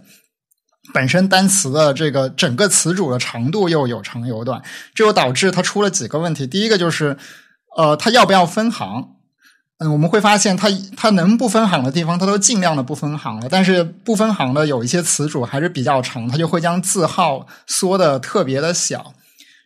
[0.93, 4.61] 本身单词的这个整个词组的长度又有长有短，
[4.93, 6.49] 这就导致它出了几个问题。
[6.49, 7.17] 第一个就是，
[7.77, 9.09] 呃，它要不要分行？
[9.79, 13.49] 嗯，我们会发现它它能不分行的地方，它都尽量的不分行了。
[13.51, 19.15] 但是不分行的有一些词组还是比较长，它就会将字号缩的特别的小。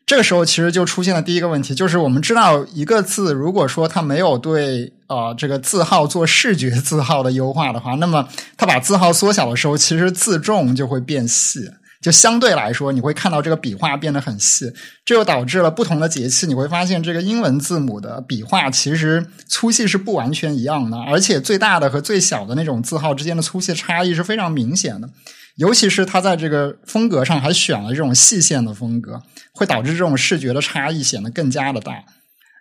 [0.07, 11.71] 这个时候其实就出现了第一个问题，就是我们知道一个字，如果说它没有对呃这个字号做视觉字号的优化的话，那么它把字号缩小的时候，其实字重就会变细，
[12.05, 14.71] 就相对来说你会看到这个笔画变得很细，
[15.07, 25.09] 这就导致了不同的节气，你会发现这个英文字母的笔画其实粗细是不完全一样的，而且最大的和最小的那种字号之间的粗细差异是非常明显的。
[25.57, 29.23] 尤其是它在这个风格上还选了这种细线的风格，
[29.55, 31.93] 会导致这种视觉的差异显得更加的大。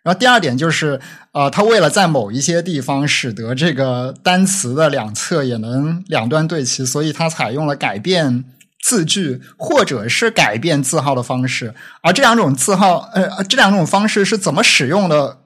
[0.04, 1.00] 然后第二点就是，
[1.32, 8.44] 呃，它为了在某一些地方使得这个单词的两侧也能两端对齐，所以它采用了改变
[8.84, 11.74] 字句或者是改变字号的方式。
[12.02, 15.38] 而这两种字号，呃，这两种方式是怎么使用的，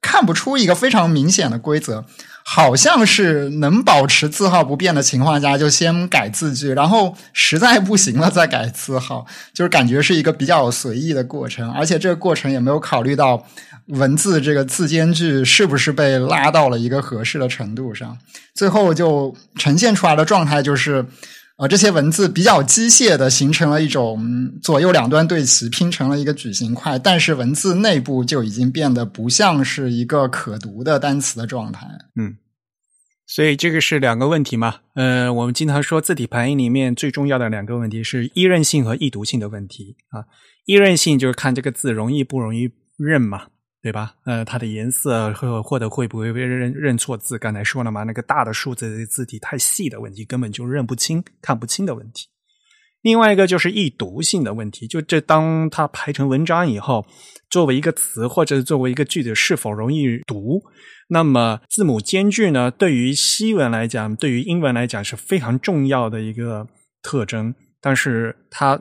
[0.00, 2.04] 看不出一个非常明显的规则。
[2.46, 13.44] 好像是能保持字号不变的情况下，就先改字句，然后实在不行了再改字号，就是感觉是一个比较随意的过程，而且这个过程也没有考虑到
[13.86, 18.18] 文字这个字间距是不是被拉到了一个合适的程度上，
[18.54, 21.04] 最后就呈现出来的状态就是。
[21.56, 31.86] 啊，这些文字比较机械的形成了一种左右两端对齐，拼成了一个矩形块，但是文字内部就已经变得不像是一个可读的单词的状态。
[32.16, 32.36] 嗯，
[33.24, 34.78] 所以这个是两个问题嘛？
[34.94, 40.26] 呃，我们经常说字体排印里面最重要的两个问题是易认性和易读性的问题啊。
[40.66, 43.46] 易认性就是看这个字容易不容易认嘛。
[43.84, 44.14] 对吧？
[44.24, 47.38] 呃，它的颜色或或者会不会被认认错字？
[47.38, 52.26] 刚才说了嘛，那个大的数字字体太细的问题，根本就认不清、看不清的问题。
[53.02, 57.04] 另外一个就是易读性的问题，就这当它排成文章以后，
[57.50, 60.62] 作为一个词或者作为一个句子是否容易读？
[61.08, 62.70] 那么字母间距呢？
[62.70, 66.66] 对于西文来讲，对于英文来讲是非常重要的一个
[67.02, 68.80] 特征，但是它。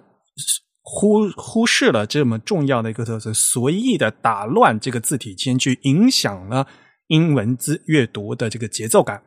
[0.85, 6.67] 忽忽视了这么重要的一个特色，随意的打乱这个字体间距，影响了
[7.07, 9.23] 英文字阅读的这个节奏感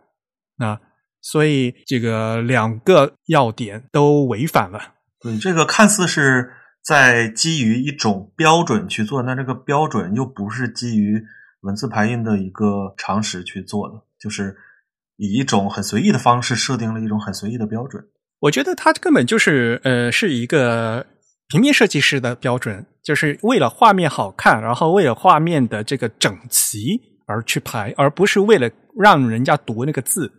[0.59, 0.79] 啊！
[1.23, 4.97] 所以这个两个要点都违反了。
[5.19, 6.51] 对，这个看似是
[6.85, 11.25] 在基于一种标准去做，那这个标准又不是基于
[11.63, 14.55] 文字排印的一个常识去做的，就是
[15.17, 18.05] 以一种很随意的方式设定了一种很随意的标准。
[18.41, 21.07] 我觉得它根本就是呃，是一个。
[21.49, 30.33] 平面设计师的标准就是为了画面好看，然后为了画面的这个整齐而去排，而不是为了让人家读那个字。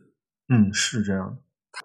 [0.49, 1.37] 嗯，是这样。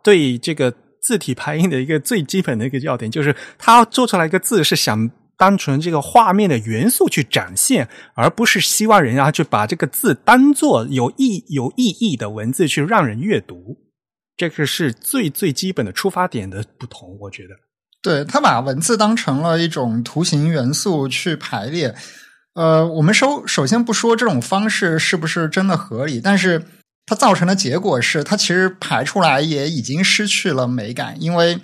[0.03, 13.77] 对这个字体排印的一个最基本的一个要点，就是他做出来一个字是想单纯这个画面的元素去展现，而不是希望人家去把这个字当做有意有意义的文字去让人阅读。
[14.37, 17.51] 这个是最最基本的出发点的不同，我觉得。
[18.03, 21.95] 对他把文字当成了一种图形元素去排列，
[22.55, 26.65] 呃，我们首首先不说这种方式是不是真的合理，但是
[27.07, 31.61] 它造成的结果是，它其实排出来也已经失去了美感，因为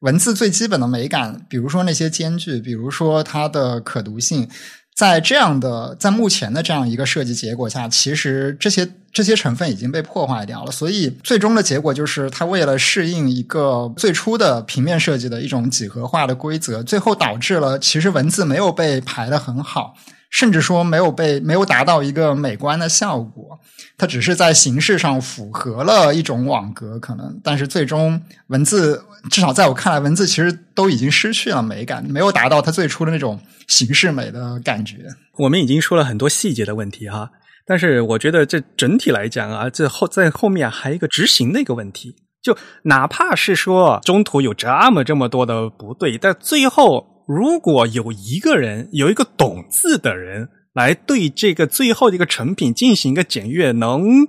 [0.00, 4.48] 文字最基本的美感，比如说那些间距，比如说它的可读性。
[4.94, 10.70] 在这样的，在目前的这样一个设计结果下，其实这些这些成分已经被破坏掉了。
[10.70, 19.94] 所以最终的结果就是，它为了适应一个最初的平面设计的一种几何化的规则，最后导致了其实文字没有被排的很好。
[20.32, 23.60] 甚至说没有被没有达到一个美观的效果，
[23.98, 35.06] 它只是在形式上符合了一种网格，可能，但是最终文字至少在我看来，文字其实都已经失去了美感，没有达到它最初的那种形式美的感觉。
[35.36, 37.30] 我们已经说了很多细节的问题哈，
[37.66, 47.12] 但是我觉得这整体来讲啊，这后在后面还有一个执行的一个问题，就哪怕是说中途有这么这么多的不对，但最后。
[47.32, 54.26] 如果有一个人，有一个懂字的人来对这个最后的一个成品进行一个检阅，能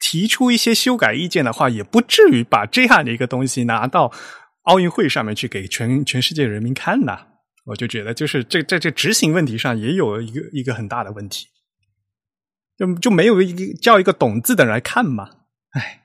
[0.00, 4.10] 提出一些修改意见的话，也不至于把这样的一个东西拿到
[4.62, 7.26] 奥运会上面去给全全世界人民看呐。
[7.66, 11.46] 我就觉得，就是这在这执行问题上也有一个一个很大的问题，
[12.76, 15.28] 就就没有一个叫一个懂字的人来看嘛？
[15.70, 15.99] 哎，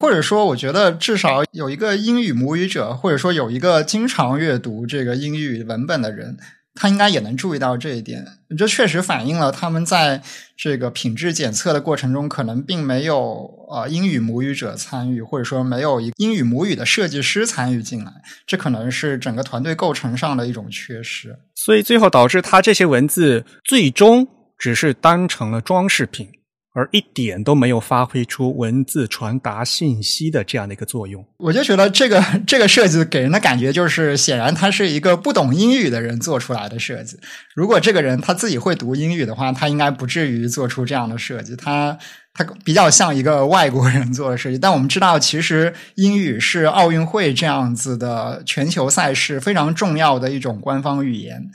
[0.00, 6.36] 或者说，我觉得至少有一个英语母语者，或者说有一个经常阅读这个英语文本的人。
[6.72, 8.24] 他应该也能注意到这一点，
[8.56, 10.22] 这确实反映了他们在
[10.56, 18.12] 这个品质检测的过程中，可能并没有呃英语母语者参与，或者说没有一英语母语的设计师参与进来，
[18.46, 21.36] 这可能是整个团队构成上的一种缺失。
[21.56, 24.26] 所以最后导致他这些文字最终
[24.56, 26.28] 只是当成了装饰品。
[26.72, 37.18] 而一点都没有发挥出文字传达信息的这样的一个作用，我就觉得这个这个设计给人的感觉就是，显然他是一个不懂英语的人做出来的设计。
[37.56, 41.56] 如果这个人他自己会读英语的话，他应该不至于做出这样的设计。
[41.56, 41.98] 他
[42.32, 44.56] 他比较像一个外国人做的设计。
[44.56, 51.50] 但我们知道，其实英语是奥运会这样子的全球赛事非常重要的一种官方语言，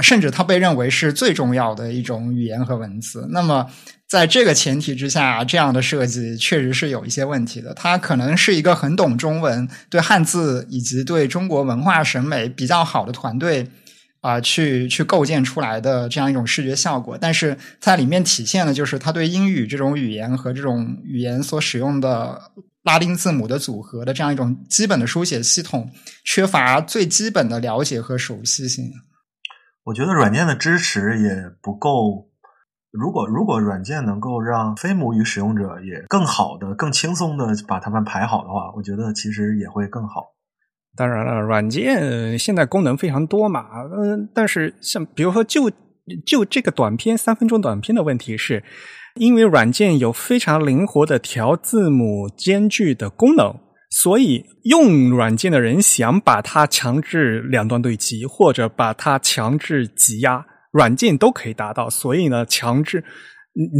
[0.00, 3.26] 甚至它被认为是最重要的一种语言和文字。
[3.30, 3.66] 那么。
[4.06, 7.74] 在这个前提之下，这样的设计确实是有一些问题的。
[7.74, 13.66] 它可能是一个很懂中文、对汉字以及对中国文化审美比较好的团队
[14.20, 17.18] 啊，去去构建出来的这样一种视觉效果。
[17.20, 22.40] 但是在里面体现的就是他对英语这种语言和这种语言所使用的
[22.84, 25.90] 拉丁字母的组合的这样一种基本的书写系统，
[26.24, 28.92] 缺乏最基本的了解和熟悉性。
[29.84, 32.30] 我觉得软件的支持也不够。
[32.90, 40.32] 如果如果软件能够让非母语使用者也更好的、更轻松的把它们排好的话，我觉得其实也会更好。
[40.96, 43.66] 当然了，软件现在功能非常多嘛，
[43.98, 45.68] 嗯，但是像比如说就
[46.24, 48.62] 就这个短片三分钟短片的问题是，
[49.16, 53.56] 因为软件有非常灵活的调字母间距的功能，
[53.96, 60.44] 所以用软件的人想把它强制两端对齐，或者把它强制挤压。
[60.72, 63.04] 软件都可以达到，所以呢，强制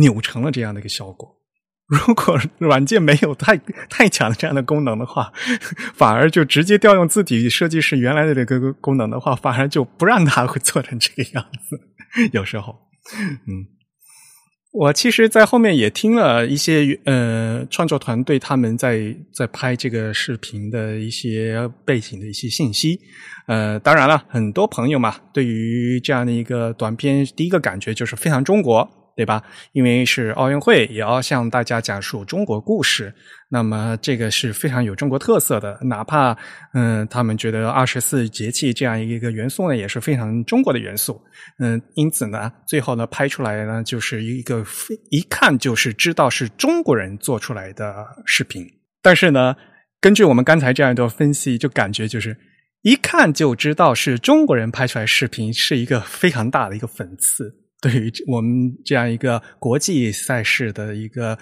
[0.01, 1.37] 扭成了这样的一个效果。
[1.91, 3.57] 如果软件没有太
[3.91, 5.33] 太强的这样的功能的话，
[5.93, 12.31] 反而就直接调用字体设计师原来的这个功能的话，反而就不让它会做成这个样子。
[12.33, 12.77] 有时候，
[13.49, 13.74] 嗯。
[14.75, 22.99] 我其实，在后面也听了一些呃创作团队他们在在拍这个视频的一些背景的一些信息。
[23.47, 28.91] 呃，当然了，很多朋友嘛，对于这样的一个短片，第一个感觉就是非常中国。
[29.17, 29.41] 对吧？
[29.71, 33.15] 因为是奥运会，也要向大家讲述中国故事。
[33.55, 35.79] 那么这个是非常有中国特色的。
[35.83, 36.37] 哪怕
[36.73, 41.23] 嗯，他们觉得二十四节气这样一个元素呢，也是非常中国的元素。
[41.61, 44.67] 嗯，因此呢，最后呢，拍出来呢，就是一个
[45.11, 48.67] 一看就是知道是中国人做出来的视频。
[49.01, 49.55] 但是呢，
[50.01, 52.37] 根据我们刚才这样一段分析，就感觉就是
[52.83, 57.55] 一看就知道是中国人拍出来视频，是一个非常大的一个讽刺。
[57.81, 58.51] 对于我们
[58.85, 61.39] 这样一个国际赛事的一个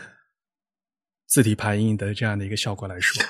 [1.33, 3.25] 字体排印的这样的一个效果来说，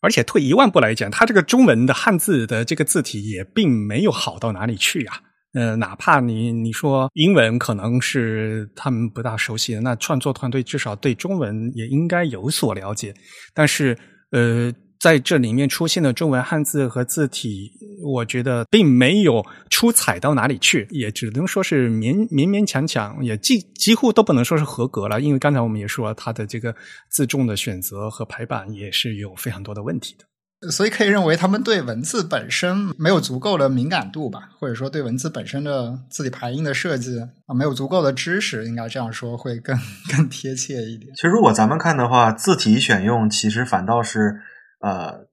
[0.00, 5.20] 而且退一万步来讲，它这个中文的汉字的这个字体也并没有好到哪里去啊。
[5.52, 13.14] 呃，哪怕你你说英文可能是他们不大熟悉的，那创作团队至少对中文也应该有所了解。
[13.52, 13.98] 但是，
[14.30, 14.72] 呃。
[15.00, 17.72] 在这里面出现的中文汉字和字体，
[18.04, 25.18] 我觉得并没有出彩到哪里去，也只能说是勉勉勉强强，也几几乎都不能说是合格了。
[25.18, 26.76] 因为刚才我们也说，它的这个
[27.08, 30.26] 字重的选择和排版也是有非常多的问题的。
[30.70, 39.74] 所以可以认为，他们对文字本身没有足够的敏感度吧，或者说对文字本身的字体排印的设计啊，没有足够的知识，应该这样说会更
[40.14, 41.10] 更贴切一点。
[41.14, 44.42] 其实，如果咱们看的话，字体选用其实反倒是。
[44.80, 45.28] 呃，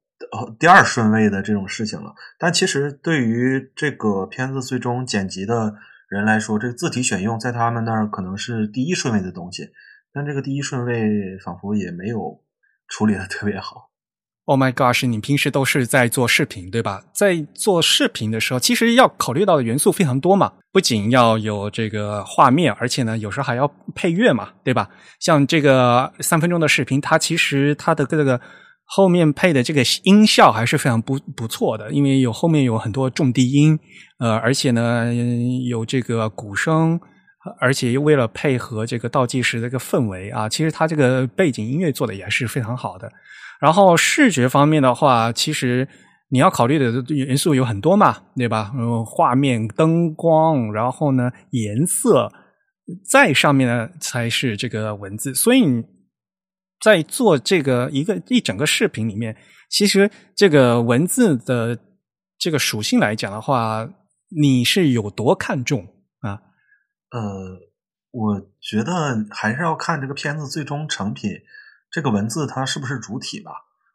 [0.60, 2.14] 第二顺位的这种事情了。
[2.38, 5.74] 但其实对于这个片子最终剪辑的
[6.10, 9.70] 人来说，这个字体选用在他们那儿可能是第一顺位的东西。
[10.14, 12.41] 但这个第一顺位仿佛也没有
[12.88, 13.91] 处理的特别好。
[14.45, 15.06] Oh my gosh！
[15.06, 17.04] 你平时都是在做视频对吧？
[17.14, 20.54] 在做视频的时候，其实要考虑到的元素非常多嘛。
[20.72, 24.89] 不仅要有这个画面，而且呢，有时候还要配乐嘛，对吧？
[25.20, 28.41] 像这个三分钟的视频，它其实它的各个。
[28.90, 33.78] 后面配的这个音效还是非常不不错的，因为有后面有很多重低音，
[34.18, 35.14] 呃，而且呢
[35.70, 36.98] 有这个鼓声，
[37.60, 43.12] 而且又为了配合这个倒计时的一个氛围啊，其实它这个背景音乐做的也是非常好的。
[43.60, 45.86] 然后视觉方面的话，其实
[46.30, 48.72] 你要考虑的元素有很多嘛，对吧？
[48.74, 52.32] 嗯，画面、灯光，然后呢颜色，
[53.12, 55.84] 在上面呢才是这个文字，所以。
[56.80, 59.36] 在做这个一个一整个视频里面，
[59.69, 61.80] 其实这个文字的
[62.38, 63.89] 这个属性来讲的话，
[64.30, 65.88] 你是有多看重
[66.19, 66.41] 啊？
[67.11, 67.59] 呃，
[68.11, 71.32] 我觉得还是要看这个片子最终成品，
[71.89, 73.51] 这个文字它是不是主体吧？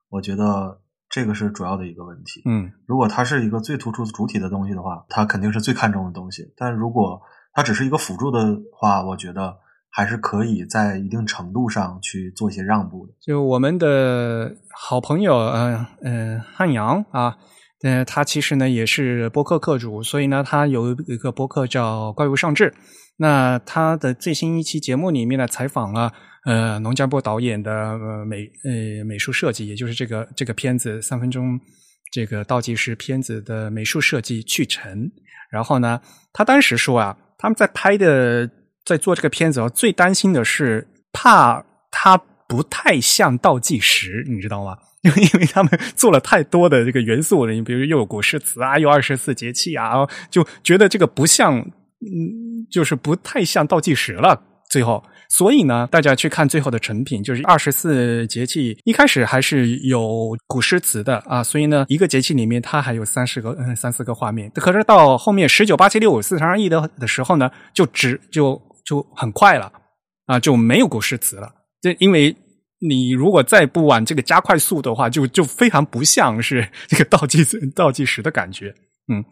[0.09, 2.43] 我觉得这个是主要的一个问题。
[2.47, 6.53] 嗯如果它是一个最突出主体的东西的话，它肯定是最看重的东西。
[6.57, 7.21] 但如果
[7.53, 8.39] 它只是一个辅助的
[8.73, 9.59] 话，我觉得
[9.95, 13.13] 还是可以在一定程度上去做一些让步的。
[13.21, 17.37] 就我们的好朋友，呃呃，汉阳啊，
[17.83, 22.71] 呃，他其实呢也是播客客主，所以呢，他有一个播客叫《怪物上志》。
[23.19, 26.11] 那他的最新一期节目里面呢，采访了
[26.47, 31.61] 呃农家波导演的呃美呃美术设计，也就是这个这个片子三分钟
[32.11, 35.11] 这个倒计时片子的美术设计去成。
[35.51, 36.01] 然后呢，
[36.33, 38.51] 他当时说啊，他们在拍的
[38.85, 42.17] 在做这个片子哦，最担心的是怕它
[42.49, 44.77] 不太像倒计时，你知道吗？
[45.03, 54.43] 因为 因为他们做了太多的这个元素了，你比如又有古诗词啊，又二十四节气啊，就觉得这个不像，嗯，就是不太像倒计时了。
[54.71, 64.51] 最后，所以呢，大家去看最后的成品，就是二十四节气，一开始还是有古诗词的啊，所以呢，一个节气里面它还有三十个、嗯、三四个画面。
[64.55, 69.73] 可是到后面十九八七六五四三二一的的时候呢，就只就就很快了
[70.27, 71.53] 啊，就没有古诗词了。
[71.81, 72.37] 这因为
[72.81, 78.75] 你如果再不往这个加快速的话，就就非常不像是这个倒计倒计时的感觉，
[79.13, 79.25] 嗯。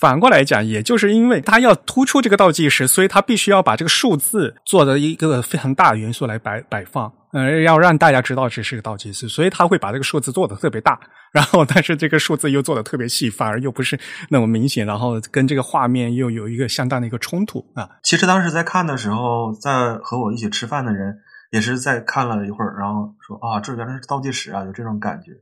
[0.00, 11.00] 反过来讲，也就是因为它要突出这个倒计时，所以它必须要把这个数字做的一个非常大的元素来摆摆放，呃，要让大家知道这是个倒计时，所以他会把这个数字做的特别大，
[11.32, 17.88] 然后但是这个数字又做的特别细，反而又不是那么明显，然后跟这个画面又有一个相当的一个冲突啊。
[18.02, 21.20] 其实当时在看的时候，在和我一起吃饭的人
[21.50, 25.32] 也是在看了一会儿，然后说啊，这原来是倒计时啊，有这种感觉。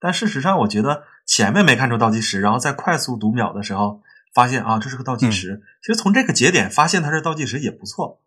[0.00, 4.02] 但事实上，我觉得前面没看出倒计时，然后在快速读秒的时候
[4.34, 5.52] 发现啊，这是个倒计时。
[5.52, 8.20] 嗯其实从这个节点发现它是倒计时也不错，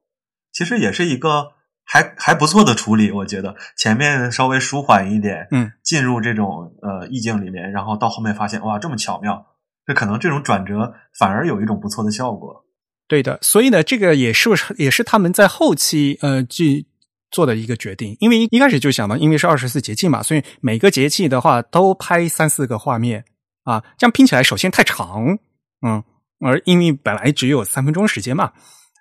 [0.53, 1.51] 其实也是一个
[1.92, 3.10] 还还不错的处理。
[3.12, 9.44] 我觉得前面稍微舒缓一点，嗯，进入这种呃意境里面，然后到后面发现哇，这么巧妙，
[9.88, 12.64] 这可能这种转折反而有一种不错的效果。
[13.08, 16.86] 对的，所以呢，这个也是也是他们在后期呃去
[17.32, 23.26] 做的一个决定，因为一开始就想嘛，因为是二十四节气嘛，所以每个节气的话都拍三四个画面
[23.64, 25.40] 啊，这样拼起来首先太长，
[25.82, 26.04] 嗯，
[26.40, 28.54] 而因为本来只有三分钟时间嘛。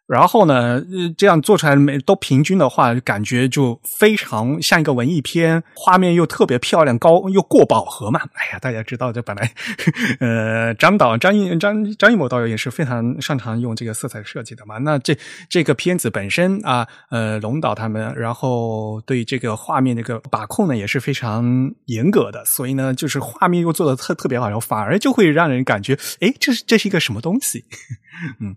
[0.09, 0.82] 然后呢，
[1.18, 8.18] 这样做出来每都平均的话，感觉就非常像一个文艺片，画面又特别漂亮，高又过饱和嘛。
[8.32, 9.52] 哎呀，大家知道，这本来，
[10.20, 14.78] 呃，张导张艺张张艺谋导演也是非常擅长用这个色彩设计的嘛。
[14.78, 15.14] 那这
[15.50, 21.44] 这个片子本身啊，呃，龙导他们，然后对这个画面这个把控呢也是非常
[21.84, 27.66] 严格的，所以呢，就是画面又做的特特别好，然后反而就会让人感觉，哎，这是这是一个什么东西？
[28.40, 28.56] 嗯。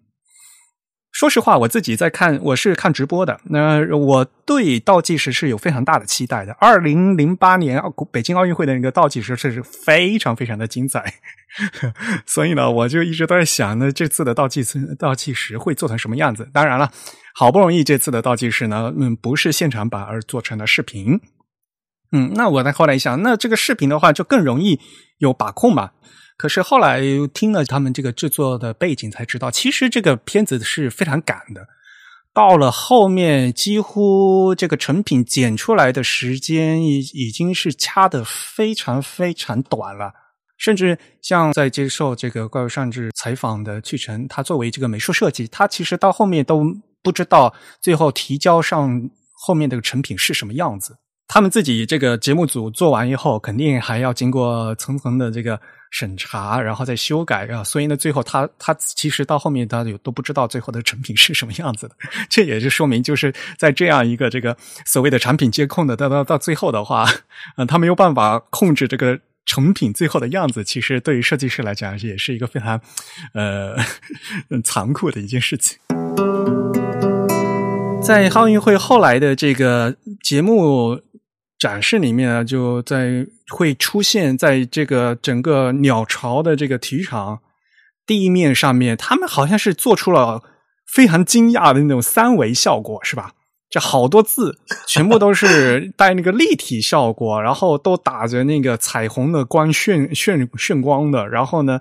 [1.21, 3.39] 说实话，我自己在看，我是看直播的。
[3.43, 6.51] 那我对倒计时是有非常大的期待的。
[6.53, 7.79] 二零零八年
[8.11, 11.13] 北京奥运会的那个倒计时是非常非常的精彩，
[12.25, 16.49] 所以呢，我就一直在想那，这次的倒计时倒计时会做成什么样子？
[16.51, 16.91] 当然了，
[17.35, 21.21] 好不容易这次的倒计时呢，嗯，不是现场版，而做成了视频。
[22.11, 24.79] 嗯，那我在后来一想，那这个视频的话就更容易
[25.19, 25.91] 有把控嘛。
[26.41, 26.99] 可是后来
[27.35, 31.67] 听了他们这个制作的背景，才知道其实这个片子是非常赶的。
[32.33, 40.13] 到了后面，几乎这个成品剪出来的时间已已经是掐的非常非常短了。
[40.57, 46.63] 甚至像在接受这个怪物上志采访的去程，他作为这个美术设计，他其实到后面都
[47.03, 48.89] 不知道最后提交上
[49.45, 50.97] 后面这个成品是什么样子。
[51.33, 55.57] 他们自己这个节目组做完以后，肯定还要经过层层的这个
[55.89, 57.63] 审查，然后再修改啊。
[57.63, 61.95] 所以呢，最后他他其实到后面他有都不知道最后的成品是什么样子的。
[62.29, 67.05] 这也是说明，就是在这样一个这个所谓的产品监控的到到到最后的话，
[67.55, 70.65] 嗯、他没有办法控制这个成品最后的样子。
[70.65, 72.81] 其实对于设计师来讲，也是一个非常
[73.33, 73.77] 呃
[74.65, 75.79] 残酷的一件事情。
[78.03, 80.99] 在奥运会后来的这个节目。
[81.61, 87.39] 展示里面啊，就在会出现在这个整个鸟巢的这个体育场
[88.07, 90.41] 地面上面，他们好像是做出了
[90.91, 93.33] 非常惊讶的那种三维效果，是吧？
[93.69, 94.57] 这好多字
[94.87, 101.79] 全部都是 带那个立体效果，然后都打着那个彩虹的光炫炫炫光的，然后呢，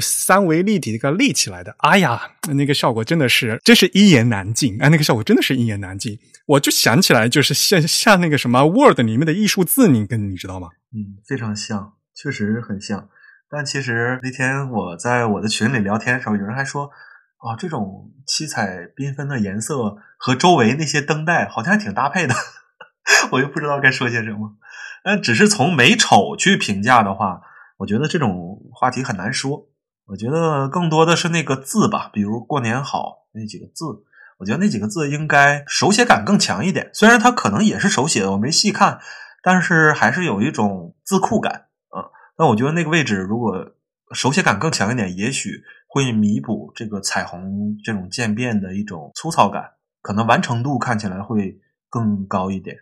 [0.00, 2.18] 三维立体这个立起来的，哎呀，
[2.54, 6.18] 那个效果真的是，真是一言难尽哎，那个效果真的是一言难尽。
[6.48, 10.68] 我就想起来，就是像像那个什么 Word 里面的艺术字，你跟你知道吗？
[10.92, 13.08] 嗯，非常像，确实很像。
[13.50, 16.90] 但其实那天我在我的群里聊天的时候，有人还说。
[17.40, 22.34] 啊，这种七彩缤纷的颜色和周围那些灯带好像还挺搭配的，
[23.30, 24.56] 我又不知道该说些什么。
[25.04, 27.40] 但只是从美丑去评价的话，
[27.76, 29.68] 我觉得这种话题很难说。
[30.06, 33.84] 我觉得更多的是那个字吧，比如“过年好”那几个字，
[34.38, 36.90] 我觉得那几个字应该手写感更强一点。
[36.94, 38.98] 虽然它可能也是手写的，我没细看，
[39.42, 42.08] 但是还是有一种字库感啊。
[42.38, 43.74] 那我觉得那个位置如果
[44.12, 45.62] 手写感更强一点，也许。
[45.90, 49.70] 会弥补这个彩虹这种渐变的一种粗糙感，
[50.02, 51.58] 可能完成度看起来会
[51.88, 52.76] 更高一点。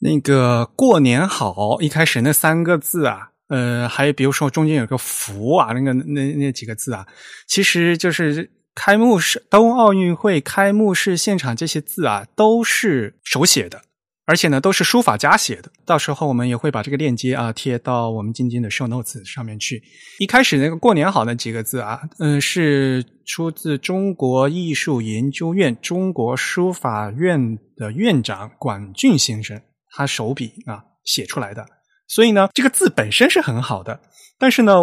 [0.00, 7.06] 那个过年好，一开始那三个字啊，呃，还有比如说中间有个福啊，那个那那几个字啊，
[7.46, 13.82] 其实就是开幕式冬奥运会开幕式现场这些字啊，都是手写的。
[14.24, 15.70] 而且呢，都是书法家写的。
[15.84, 19.82] 到时候我们也会把这个链接啊贴到我们今天的 show notes 上面去。
[20.20, 29.60] 一开始那个“过年好”那几个字啊，嗯，是出自中国艺术研究院中国书法院的院长管俊先生
[29.90, 31.66] 他手笔啊写出来的。
[32.06, 34.00] 所以呢，这个字本身是很好的，
[34.42, 34.74] 但是呢，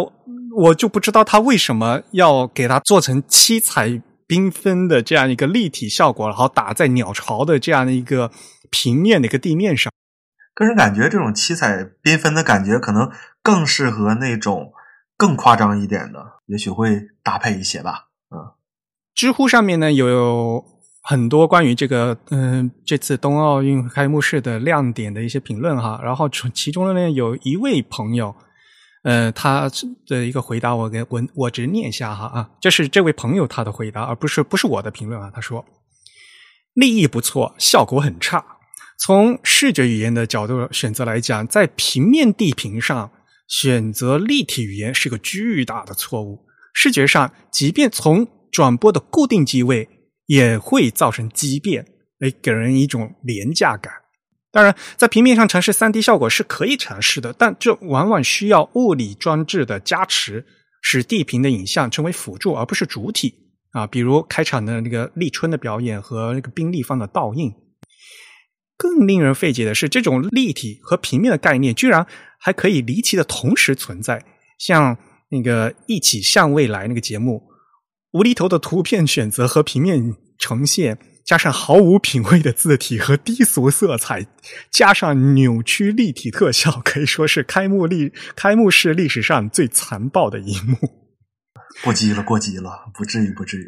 [0.56, 8.30] 我就不知道他为什么要给它做成七彩缤纷的这样一个立体效果，然后打在鸟巢的这样的一个。
[8.72, 9.92] 平面的一个地面上，
[10.54, 13.10] 个人感觉这种七彩缤纷的感觉可能
[13.42, 14.72] 更适合那种
[15.16, 18.10] 更夸张一点的，也许会搭配一些吧。
[18.30, 18.54] 嗯，
[19.12, 20.64] 知乎上面呢有
[21.02, 28.36] 很多关于这个嗯这次冬奥运开幕式的亮点的一些评论哈，然后其中呢有一位朋友，
[29.02, 29.70] 呃他
[30.06, 35.64] 的一个回答我给我我只念一下哈啊，这是这位朋友他的回答，而不是不是我的评论啊，他说
[36.74, 38.44] 立意不错，效果很差。
[38.98, 43.10] 从视觉语言的角度选择来讲，在平面地平上
[43.48, 46.46] 选择立体语言是个巨大的错误。
[46.74, 49.88] 视觉上，即便从转播的固定机位，
[50.26, 51.86] 也会造成畸变，
[52.18, 53.92] 来给人一种廉价感。
[54.52, 60.44] 当然，在平面上尝试三 D 效果是可以尝试的，但这往往需要物理装置的加持，
[60.82, 63.34] 使地平的影像成为辅助而不是主体
[63.72, 63.86] 啊。
[63.86, 67.52] 比如开场的那个立春的表演和那个冰立方的倒映。
[68.76, 72.06] 更令人费解的是，这种立体和平面的概念居然
[72.38, 74.24] 还可以离奇的同时存在。
[74.58, 74.96] 像
[75.28, 77.42] 那个《一起向未来》那个节目，
[78.12, 84.26] 无厘头的图片选择和平面呈现，加上毫无品味的字体和低俗色彩，
[84.70, 90.76] 加上扭曲立体特效，可以说是开幕历开幕式历史上最残暴的一幕。
[91.84, 93.66] 过激了，过激了，不至于，不至于。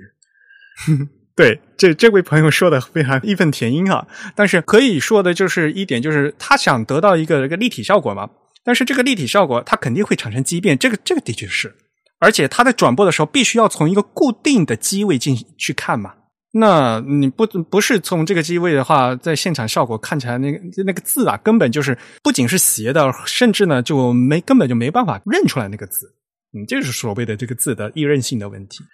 [1.35, 4.07] 对，这这位朋友说的非常义愤填膺啊！
[4.35, 8.29] 但是可以说的就是一点，就是他想得到一个一个立体效果嘛。
[8.65, 11.75] 但是这个立体效果，它肯定会产生畸变，这个这个的确是。
[12.19, 16.15] 而且他在转播的时候，必须要从一个固定的机位进去看嘛。
[16.55, 26.15] 那你不不是从这个机位的话，在现场效果看起来，那个那个字啊，根本就是不仅是斜的，甚至呢就没根本就没办法认出来那个字。
[26.53, 28.85] 嗯，这是所谓的这个字的易认性的问题。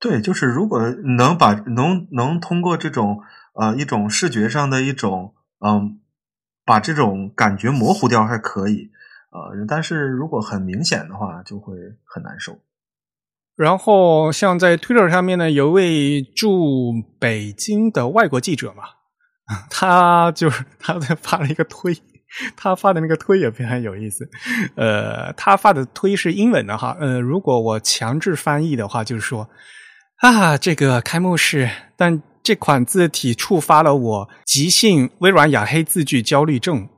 [0.00, 0.80] 对，就是如果
[1.18, 3.20] 能把能能通过这种
[3.52, 6.00] 呃一种视觉上的一种嗯，
[6.64, 8.90] 把这种感觉模糊掉还可以，
[9.30, 11.74] 呃，但是如果很明显的话，就会
[12.04, 12.58] 很难受。
[13.56, 18.84] 然后像在 Twitter 上面呢，有位驻北京的外国记者嘛，
[19.70, 21.96] 他就是他在发了一个推，
[22.56, 24.28] 他发的那个推也非常有意思。
[24.74, 29.48] 呃，他发的推是英文的哈，呃，如果我强制翻译的话，就是说。
[30.18, 36.88] 啊，这个开幕式，但这款字体触发了我急性微软雅黑字距焦虑症。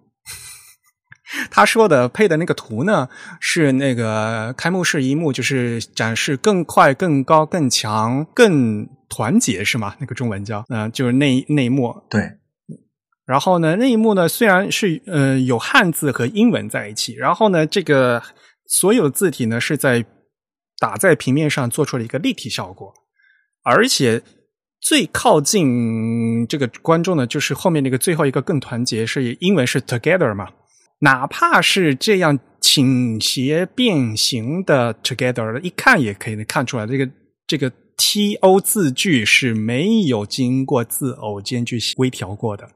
[1.51, 3.09] 他说的配的那个图呢，
[3.41, 9.97] 是那个开幕式一幕，就是展示更快、更高、更强、更团结，是吗？
[9.99, 11.95] 那个中文叫嗯，就是那那一幕。
[12.09, 12.22] 对。
[13.27, 18.22] 然后呢，那一幕呢，虽然是呃有汉字和英文在一起，然后呢，这个
[18.68, 20.05] 所有的字体呢是在
[20.79, 22.95] 打在平面上做出了一个立体效果。
[23.64, 24.22] 而且
[24.81, 30.49] 最靠近这个观众的，就是后面那个最后一个更团结，是英文是 together 嘛？
[31.01, 37.09] 哪怕是这样倾斜变形的 together，一看也可以看出来，这个
[37.47, 42.68] 这个 T O 字距是没有经过字偶间距微调过的。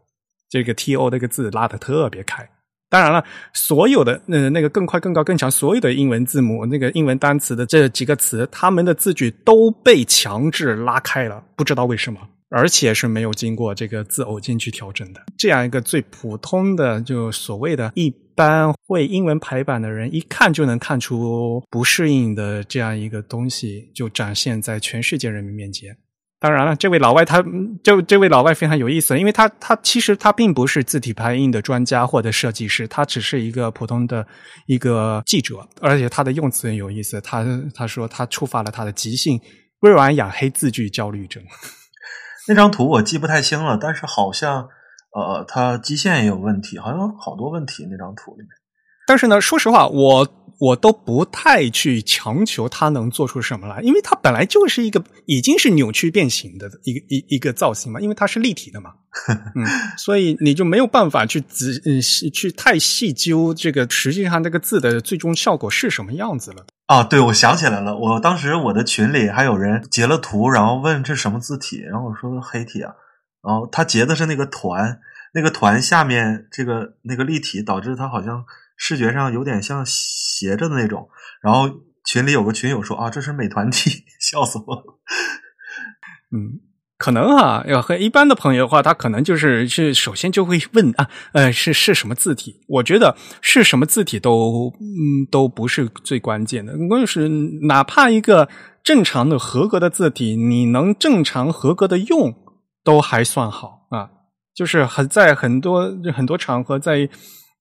[0.48, 2.48] 这个 T O 那个字拉的特别开。
[2.88, 12.18] 当然了，所有的呃那个更快、更高、更强，所有的英文字母、那个英文单词的这几个词，他们的字句都被强制拉开了，不知道为什么，
[12.51, 15.22] 而且是没有经过这个字偶间去调整的。
[15.38, 25.96] 这样一个最普通的，就所谓的一般会英文排版的人，一看就能看出不适应的这样一个东西，就展现在全世界人民面前。
[26.42, 27.44] 当然了，这位老外他
[27.84, 34.26] 就这位老外非常有意思，因为他他其实他并不是字体排印的专家或者设计师，他只是一个普通的
[34.66, 37.20] 一个记者，而且他的用词很有意思。
[37.20, 37.44] 他
[37.74, 39.38] 他说他触发了他的急性
[39.80, 41.44] 微软雅黑字句焦虑症。
[42.49, 44.68] 那张图我记不太清了，但是好像
[45.14, 48.49] 呃，它基线也有问题，好像好多问题那张图里面。
[49.07, 50.28] 但是呢，说实话，我
[50.61, 58.90] 我都不太去强求它能做出什么来，因为它本来就是一个已经是扭曲变形的一个一一个造型嘛，因为它是立体的嘛，
[59.56, 59.64] 嗯，
[59.96, 61.98] 所以你就没有办法去仔嗯
[62.30, 66.66] 去太细究这个实际上这个字的最终效果是什么样子了。
[66.84, 72.92] 啊，对，我想起来了，我当时我的群里还有人截了图，然后问这什么字体，然后我说黑体啊，
[73.42, 75.00] 然后他截的是那个团，
[75.32, 78.44] 那个团下面这个那个立体，导致它好像。
[78.82, 79.84] 视觉上有点像
[80.41, 81.09] 斜着的那种，
[81.43, 81.68] 然后
[82.07, 84.99] 群里有个群友说啊，这是美团体， 笑死我了。
[86.32, 86.61] 嗯，
[86.97, 92.62] 可能啊，要和一般的朋友的话，他可能就是是首先就会问啊，呃，是是什么字体？
[92.68, 97.28] 我觉得是什么字体都嗯都不是最关键的，关键是
[97.66, 98.49] 哪怕一个
[98.82, 102.34] 正常的合格的字体，你能正常合格的用
[102.82, 104.09] 都还算好啊。
[104.55, 107.11] 就是很在很多很多场合在。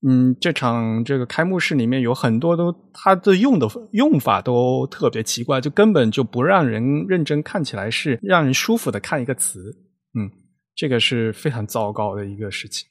[0.02, 9.76] 嗯，这场这个开幕式里面有很多都，它的用的用法都特别奇怪，就根本就不让人认真看起来是让人舒服的看一个词。
[10.18, 10.30] 嗯，
[10.74, 12.88] 这个是非常糟糕的一个事情。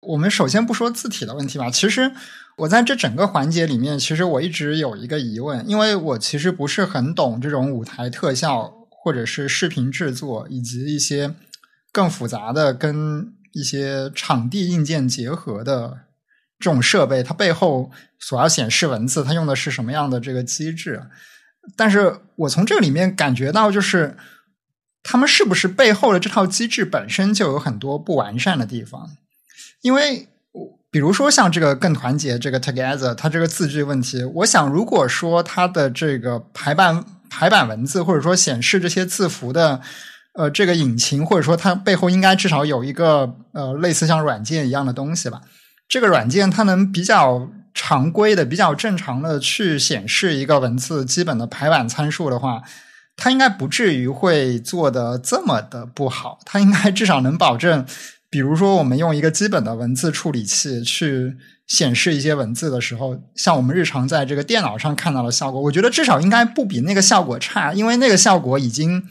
[0.00, 2.10] 我们首先不说字体的问题吧，其实
[2.56, 11.34] 我在这整个环节里面，其实我一直有一个疑问，因为我其实不是很懂这种舞台特效或者是视频制作以及一些
[11.92, 13.34] 更复杂的跟。
[13.52, 16.00] 一些场地硬件结合的
[16.58, 21.02] 这种设备，它背后所要显示文字，它用的是什么样的这个机制？
[21.76, 24.16] 但是我从这里面感觉到，就是
[25.02, 29.10] 他们是不是背后的这套机制本身就有很多不完善的地方？
[29.82, 30.28] 因为
[30.90, 39.80] 比如说像这个更团结这个 Together，它这个字句问题，我想如果说它的这个排版排版文字，或者说显示这些字符的。
[40.38, 45.40] 呃，这个引擎或者说它背后应该至少有一个呃类似像软件一样的东西吧。
[45.88, 52.62] 这个软件它能比较常规的、比较正常的去显示一个文字基本的排版参数的话，
[53.16, 56.38] 它应该不至于会做的这么的不好。
[56.44, 57.84] 它应该至少能保证，
[58.30, 61.36] 比如说我们用一个基本的文字处理器去
[61.66, 69.02] 显示一些文字的时候，像我们日常在这个电脑上看到的效果，我觉得至少应该不比那个效果差，因为那个效果已经。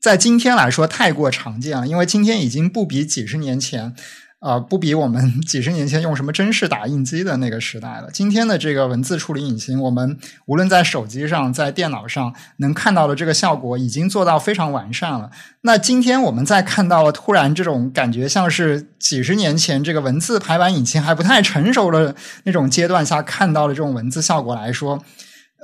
[0.00, 3.94] 在今天来说太过常见了，因为今天已经不比几十年前，
[4.40, 8.08] 呃，不比我们 几十年前用什么真式打印机的那个时代了。
[8.12, 15.30] 今天的这个文字处理引擎，我们无论在手机上、在电脑上能看到的这个效果，已经做到非常完善了。
[15.62, 25.02] 那今天我们再看到了突然这种感觉，像是几十年前这个文字排版引擎还不太成熟的那种阶段下看到的这种文字效果来说，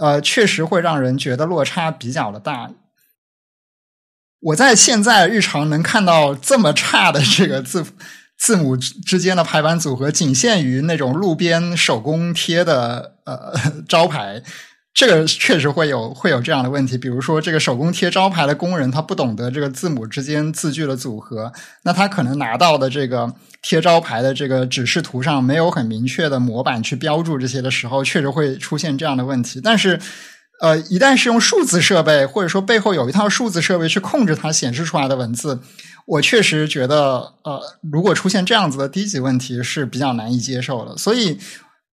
[0.01, 2.68] 呃，确实会让人觉得落差比较的大。
[4.45, 7.84] 我在现在日常能看到这么差的这个字
[8.36, 13.55] 字母之间的排版组合，仅限于那种路边手工贴的呃
[13.88, 14.42] 招牌，
[14.92, 16.99] 这个确实会有会有这样的问题。
[16.99, 21.51] 比如说，这个手工贴招牌的工人他不懂得这个字母之间字句的组合，
[21.84, 23.32] 那他可能拿到的这个
[23.62, 29.59] 贴招牌的这个指示图上没有很明确的模板去标注这些的时候，确实会出现这样的问题。
[29.64, 29.99] 但是。
[30.61, 35.61] 呃，一旦是用数字设备，或者说背后有一套数字设备去控制它显示出来的文字，
[36.07, 37.61] 我确实觉得，呃，
[37.93, 40.97] 如果出现这样子的低级问题是比较难以接受的。
[40.97, 41.39] 所以，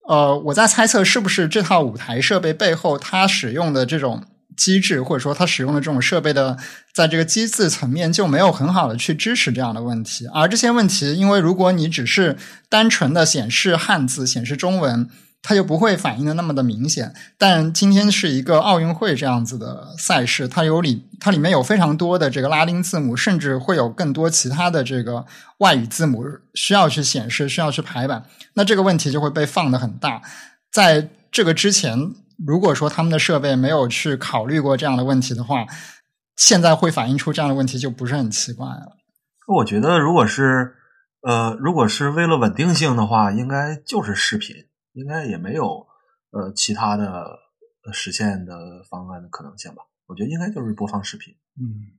[0.08, 4.22] 呃，我在猜测是不是这套舞台设备背后它使用的这种
[4.56, 6.56] 机制，或者说它使用的这种设备的，
[6.94, 10.26] 在这个机制层面就没有很好的去支持这样的问题。
[10.32, 12.36] 而这些问题，因为如果你只是
[12.70, 15.10] 单纯的显示汉字、显示中文。
[15.42, 25.26] 它就不会反应的那么的明显，但今天是一个奥运会这样子的赛事，它有里它里面有非常多的这个拉丁字母，甚至会有更多其他的这个
[25.58, 26.24] 外语字母
[26.54, 28.24] 需要去显示，需要去排版，
[28.54, 30.22] 那这个问题就会被放的很大。
[30.70, 31.98] 在这个之前，
[32.46, 35.66] 如果说他们的设备没有去考虑过这样的问题的话，
[36.36, 38.96] 现在会反映出这样的问题就不是很奇怪了。
[39.46, 40.74] 我觉得，如果是
[41.22, 44.56] 呃，如果是为了稳定性的话，应该就是视频，
[44.94, 45.86] 应该也没有
[46.30, 47.24] 呃其他的
[47.92, 48.54] 实现的
[48.90, 49.82] 方案的可能性吧？
[50.06, 51.34] 我觉得应该就是播放视频。
[51.58, 51.96] 嗯，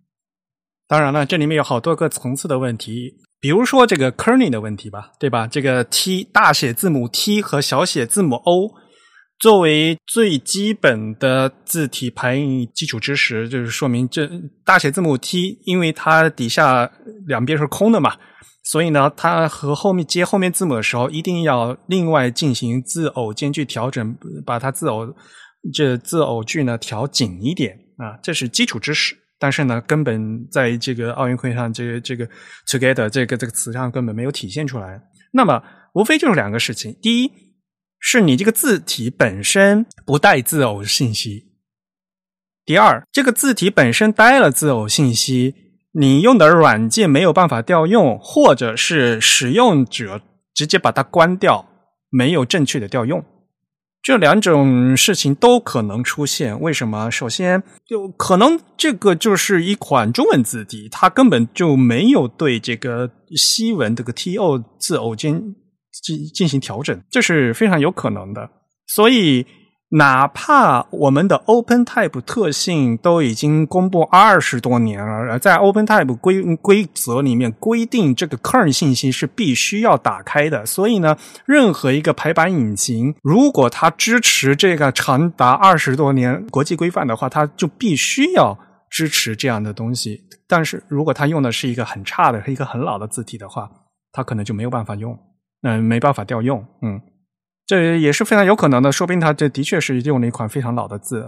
[0.87, 5.47] 当然了，这里面有好多个层次的问题，比如说这个 kerning 的问题吧，对吧？
[5.47, 8.71] 这个 T 大写字母 T 和小写字母 O
[9.39, 14.29] 作为最基本的字体排印基础知识，就是说明这
[14.63, 16.89] 大写字母 T，因为它底下
[17.25, 18.15] 两边是空的嘛。
[18.63, 25.13] 所以呢，它和后面接后面字母的时候，一定要另外进行字偶间距调整，把它字偶
[25.73, 29.17] 这字偶距呢调紧一点啊，这是基础知识。
[29.37, 32.25] 但是呢，根本在这个奥运会上，这个这个
[32.65, 35.01] together 这个这个词上根本没有体现出来。
[35.33, 35.61] 那么，
[35.95, 37.31] 无非就是两个事情：第一，
[37.99, 41.51] 是你这个字体本身不带字偶信息；
[42.63, 45.62] 第二，这个字体本身带了字偶信息。
[45.93, 50.21] 你用的软件没有办法调用，或者是使用者
[50.53, 51.67] 直接把它关掉，
[52.09, 53.23] 没有正确的调用，
[54.01, 56.59] 这两种事情都可能出现。
[56.59, 57.11] 为什么？
[57.11, 65.55] 首先，就可能这个就是一款中文字体，它根本就没有对这个西文这个 T O 字偶间
[66.03, 68.49] 进进行调整，这是非常有可能的。
[68.87, 69.45] 所以。
[69.95, 80.65] 哪怕我们的 OpenType 特性都已经公布二十多年了，在 OpenType 规规则里面规定，这个 kern 信息是必须要打开的。
[80.65, 81.15] 所以呢，
[81.45, 88.57] 任何一个排版引擎，如果它支持这个长达二十多年国际规范的话，它就必须要
[88.89, 90.21] 支持这样的东西。
[90.47, 93.69] 但是如果它用的是一个很差的、一个很老的字体的话，
[94.11, 95.15] 它可能就没有办法用，
[95.61, 96.99] 嗯，没办法调用，嗯。
[97.73, 101.25] 这也是非常有可能的，说不定他这的确是用了一款非常老的字。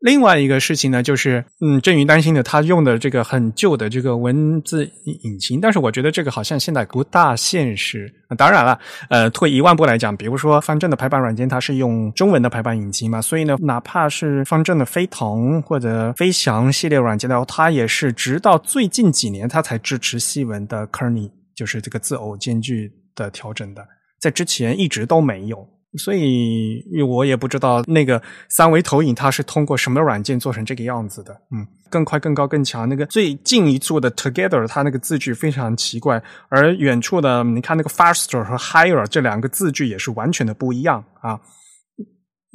[0.00, 8.12] 另外一个事情呢，就是嗯，郑云担心的，他用的这个很旧的这个文字引擎，但是我觉得这个好像现在不大现实。
[8.36, 8.78] 当然了，
[9.08, 23.86] 呃，退一万步来讲，比如说方正的排版软件，它是用中文的排版引擎嘛，所以呢，哪怕是方正的飞腾或者飞翔系列软件的话，它也是直到最近几年，它才支持西文的 kerning，就是这个字偶间距的调整的，
[24.20, 25.66] 在之前一直都没有。
[25.96, 31.32] 所以，我也不知道那个三维投影它是通过什么软件做成这个样子的。
[31.52, 32.88] 嗯，更快、更高、更强。
[32.88, 41.38] 那个最近一处的 Together，它那个字句非常奇怪，而远处的你看那个 Faster 和 Higher 这两个字句也是完全的不一样啊。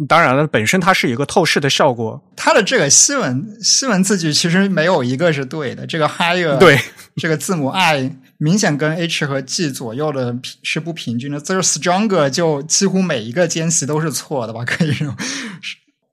[0.07, 2.21] 当然了，本身它是一个透视的效果。
[2.35, 5.85] 它的这个西文西文字句其实没有一个是对的。
[5.85, 6.77] 这个 Higher 对
[7.15, 8.15] 这个字母 I。
[8.41, 10.33] 明显跟 H 和 G 左右的
[10.63, 14.63] 是不平均的，这是 stronger 就几乎每一个间隙都是错的吧？
[14.63, 15.13] 可以说，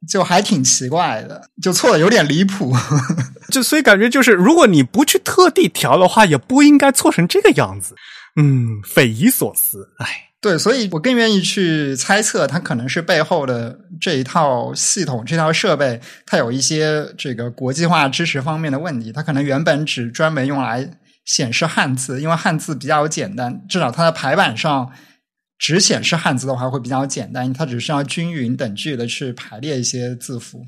[0.08, 2.74] 就还挺奇怪的，就错的有点离谱。
[3.48, 7.94] 就所以感觉就是，如果你不去特地调的话，也不应该错成这个样子。
[8.34, 9.90] 嗯，匪夷所思。
[9.98, 20.90] 哎，对，所以我更愿意去猜测，它可能是背后的这一套系统、这套设备，它有一些这个国际化支持方面的问题，它可能原本只专门用来。
[21.26, 24.90] 显示汉字，因为汉字比较简单，至少它的排版上
[25.58, 30.62] 只显示汉字的话会比较简单，它只是要均匀等距的去排列一些字符。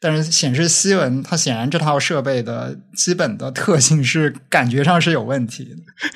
[0.00, 5.64] 但是显示西文，它显然这套设备的基本的特性是感觉上是有问题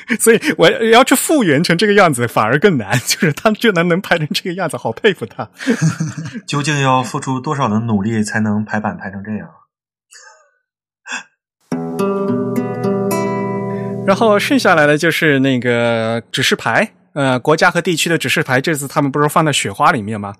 [0.09, 2.99] 的， 所以我要去复原成这个样子反而更难。
[3.07, 5.49] 就是它居然能排成这个样子，好佩服它。
[6.47, 9.49] 究竟要付出多少的努力才能排版排成这样？
[14.07, 20.34] 然后剩下来的就是那个指示牌，呃，国家和地区的指示牌，这次他们不是放在雪花里面吗？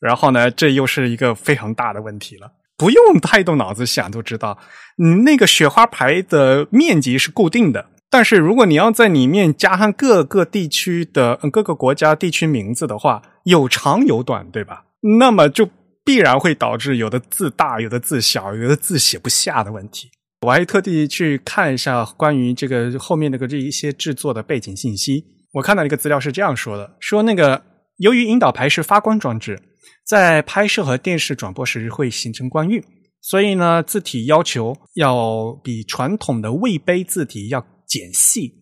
[0.00, 2.52] 然后呢，这又是一个非常大的问题了。
[2.76, 4.58] 不用太动脑子想都知道，
[4.96, 14.84] 你那个雪花牌的面积是固定的，但是如果你要在里面加上各个地区的各个国家地区名字的话，有长有短，对吧？
[15.20, 15.70] 那么就
[16.04, 20.10] 必然会导致有的字大，有的字小，有的字写不下的问题。
[20.44, 25.24] 我还特地去看一下关于这个后面那个这一些制作的背景信息。
[25.52, 27.62] 我看到一个资料是这样说的：说那个
[27.96, 29.58] 由于引导牌是发光装置，
[30.06, 32.82] 在拍摄和电视转播时会形成光晕，
[33.22, 38.52] 所以呢字体要求要比传统的魏碑字体要简细。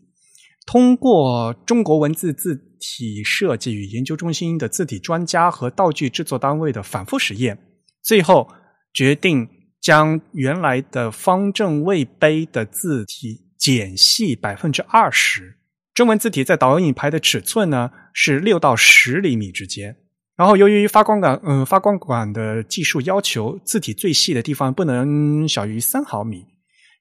[0.64, 7.58] 通过中国文字字体设计与研究中心的字体专家和道具制作单位的反复实验，
[8.04, 8.48] 最后
[8.94, 9.48] 决定。
[9.82, 15.58] 将原来的方正魏碑的字体减细百分之二十，
[15.92, 19.96] 中文字体在导引牌的尺寸呢是六到十厘米之间。
[20.36, 26.46] 然后由于发光管，嗯，发光管的技术要求，字体最细的地方不能小于三毫米。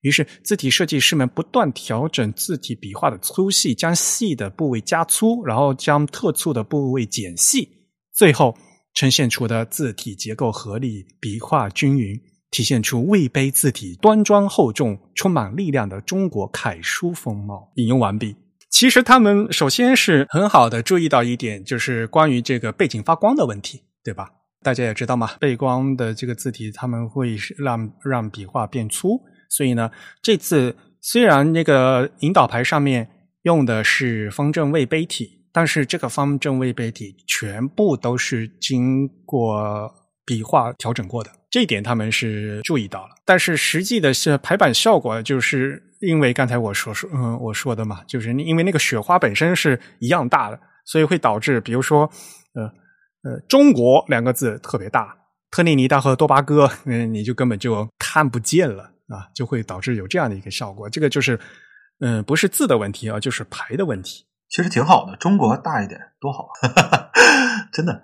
[0.02, 7.70] 于是字体设计师们不断调整字体笔画的粗细，将细的部位加粗，然后将特粗的部位减细，
[8.12, 8.58] 最后
[8.96, 12.20] 呈现出的字体结构合理、笔画均匀，
[12.52, 17.72] 体现出魏碑字体端庄厚重、充满力量的中国楷书风貌。
[17.76, 18.36] 引用完毕。
[18.70, 24.30] 其实他们首先是很好的注意到一点，就是关于这个背景发光的问题，对吧？
[24.64, 29.90] 大家也知道嘛，背光的这个字体，他们会让让笔画变粗，所以呢，
[30.22, 33.10] 这次虽然那个引导牌上面
[33.42, 39.92] 用的是方正魏碑体，但是这个方正魏碑体全部都是经过
[40.24, 43.16] 笔画调整过的，这一点他们是注意到了。
[43.24, 52.10] 但是实际的是排版效果，就是因为刚才我所说嗯我说的嘛，就是因为那个雪花本身是一样大的，所以会导致比如说
[52.56, 52.72] 呃。
[53.24, 55.16] 呃，中国两个字特别大，
[55.52, 60.90] 特立尼达和多巴哥，嗯，你就根本就看不见了啊，就会导致有这样的一个效果。
[60.90, 61.40] 这个就是，
[62.00, 64.26] 嗯，不是字的问题啊，就是牌的问题。
[64.52, 66.50] 其实挺好的，中国大一点多好，
[67.72, 68.04] 真的。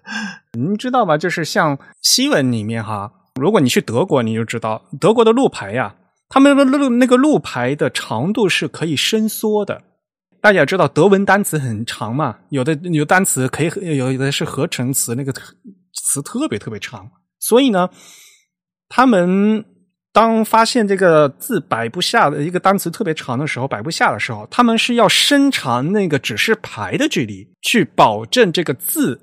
[0.52, 1.16] 您知道吗？
[1.16, 5.96] 就是像西文里面哈，如果你去德国，你就知道德国的路牌呀，
[6.28, 9.82] 他们的路那个路牌的长度是可以伸缩的。
[10.42, 12.36] 大家知道德文单词很长嘛？
[12.50, 17.10] 有的有单词可以有的是合成词，那个词特别特别长。
[17.40, 17.88] 所以呢，
[18.88, 19.64] 他们
[20.16, 29.20] 当发现这个字摆不下的一个单词特别长的时候，摆不下的时候，他们是要伸长那个指示牌的距离，去保证这个字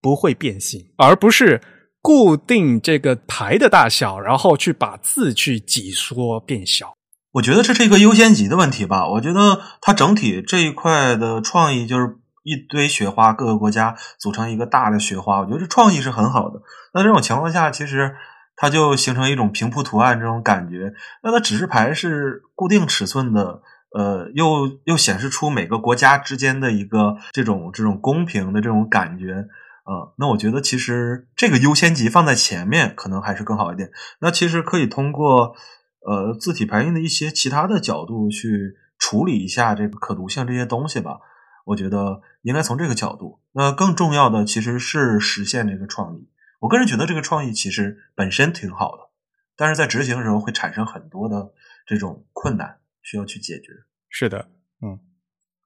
[0.00, 1.60] 不会变形，而不是
[2.00, 6.94] 固定这个牌的大小，然后去把字去挤缩变小。
[7.32, 9.06] 我觉得这是一个优先级的问题吧。
[9.10, 15.40] 我觉得它整体这一块的创意就是一堆雪花，各个国家组成一个大的雪花。
[15.40, 16.62] 我觉得这创意是很好的。
[16.94, 18.14] 那这种情况下，其实
[18.60, 20.92] 它就形成一种平铺图案这种感觉。
[21.22, 23.62] 那它指示牌是固定尺寸的，
[23.96, 29.46] 呃，又又显示出每个国家之间的一个这种这种公平的这种感觉。
[29.86, 33.90] 呃，那我觉得其实这个优先级放在前面可能还是更好一点。
[34.20, 35.54] 那其实可以通过。
[36.02, 41.18] 呃，字体排印的一些其他的角度去处理一下这个可读性这些东西吧，
[41.66, 43.38] 我觉得应该从这个角度。
[43.52, 46.26] 那更重要的其实是实现这个创意。
[46.60, 49.10] 我个人觉得这个创意其实本身挺好的，
[49.56, 51.52] 但是在执行的时候会产生很多的
[51.86, 53.72] 这种困难需要去解决。
[54.08, 54.48] 是的，
[54.80, 55.00] 嗯，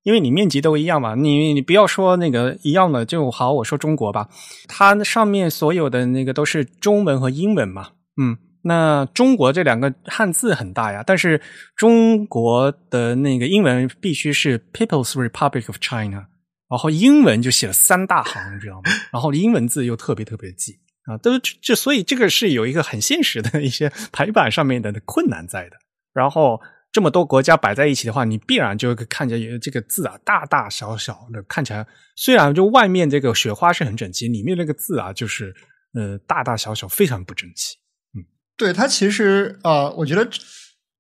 [0.03, 3.53] 因为你面积都一样嘛，你你不要说那个一样的就好。
[3.53, 4.29] 我说中国吧，
[4.69, 7.91] 它上面所有的那个都是中文和英文嘛，
[8.21, 8.39] 嗯。
[8.67, 11.39] 那中国这两个汉字很大呀，但是
[11.77, 16.29] 中国的那个英文必须是 People's Republic of China，
[16.71, 18.85] 然后英文就写了三大行，你知道吗？
[19.13, 25.77] 然后英文字又特别特别挤啊，都这所以这个是有一个很现实的一些排版上面的困难在的。
[26.13, 26.61] 然后
[26.93, 31.87] 这么多国家摆在一起的话，你必然就看见这个字啊，大大小小的，看起来
[32.17, 35.55] 虽然就外面这个雪花是很整齐，里面那个字啊，就是
[35.93, 37.77] 呃大大小小非常不整齐。
[38.17, 38.25] 嗯
[38.57, 40.29] 对它其实呃，我觉得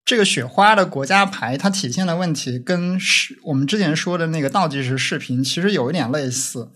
[0.04, 6.68] 这个雪花的国家牌，它体现的问题跟是我们之前说的那个倒计时视频其实有一点类似，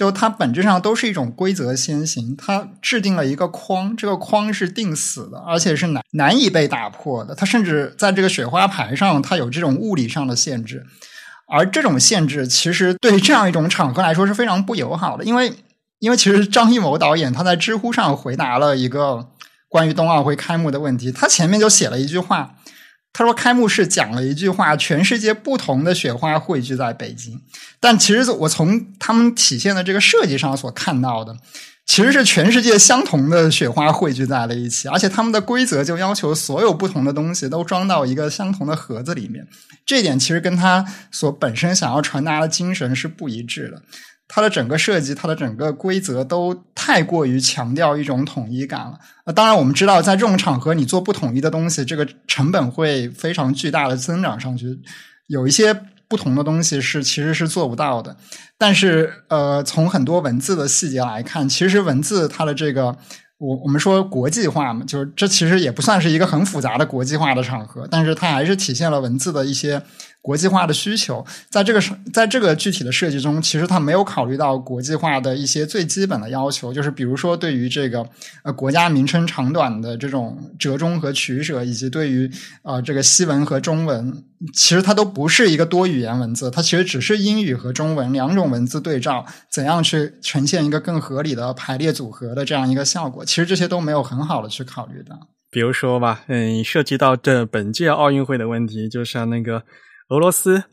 [0.00, 7.34] 就它本质上都是一种规则先行，它制定了一个框，这个框是定死的，而且是难难以被打破的。
[7.34, 10.86] 它甚至在这个雪花牌上，它有这种物理上的限制，
[11.46, 15.52] 而这种限制其实对这样一种场合来说是非常不友好的，因为
[15.98, 19.28] 因为其实张艺谋导演他在知乎上回答了一个。
[19.72, 22.56] 关于冬奥会开幕的问题，他前面就写了一句话，
[23.12, 27.40] 他说开幕式讲了一句话，全世界不同的雪花汇聚在北京。
[27.80, 31.36] 但其实我从他们体现的这个设计上所看到的，
[31.84, 39.46] 其实是全世界相同的雪花汇聚在了一起，而且他们的规则就要求所有不同的东西都装到一个相同的盒子里面。
[39.84, 43.82] 这点其实跟他所本身想要传达的精神是不一致的。
[44.32, 48.96] 它的整个设计，它的整个规则都太过于强调一种统一感了。
[49.24, 54.78] 呃，当然我们知道，在这种场合，你做不统一的东西，这个成本会非常巨大的增长上去。
[55.26, 55.74] 有一些
[56.06, 58.16] 不同的东西是其实是做不到的。
[58.56, 62.96] 但是，呃，从很多文字的细节来看，其实文字它的这个，
[63.38, 69.82] 我我们说国际化嘛，就是这其实也不算是一个很复杂的国际化的场合，但是它还是体现了文字的一些。
[70.22, 71.80] 国际化的需求，在这个
[72.12, 78.06] 在这个具体的设计中，其实它没有考虑到国际化的一些最基本的要求，就是比如说对于这个
[78.42, 82.30] 呃国家名称长短的这种折中和取舍，以及对于
[82.62, 95.18] 呃这个西文和中文，其实它都不是一个多语言文字，它其实只是英语和中文两种文字对照，怎样去呈现一个更合理的排列组合的这样一个效果，其实这些都没有很好的去考虑的。
[95.50, 99.64] 比如说吧，嗯，涉及到这本届奥运会的问题，就像那个
[100.10, 100.64] 俄罗斯。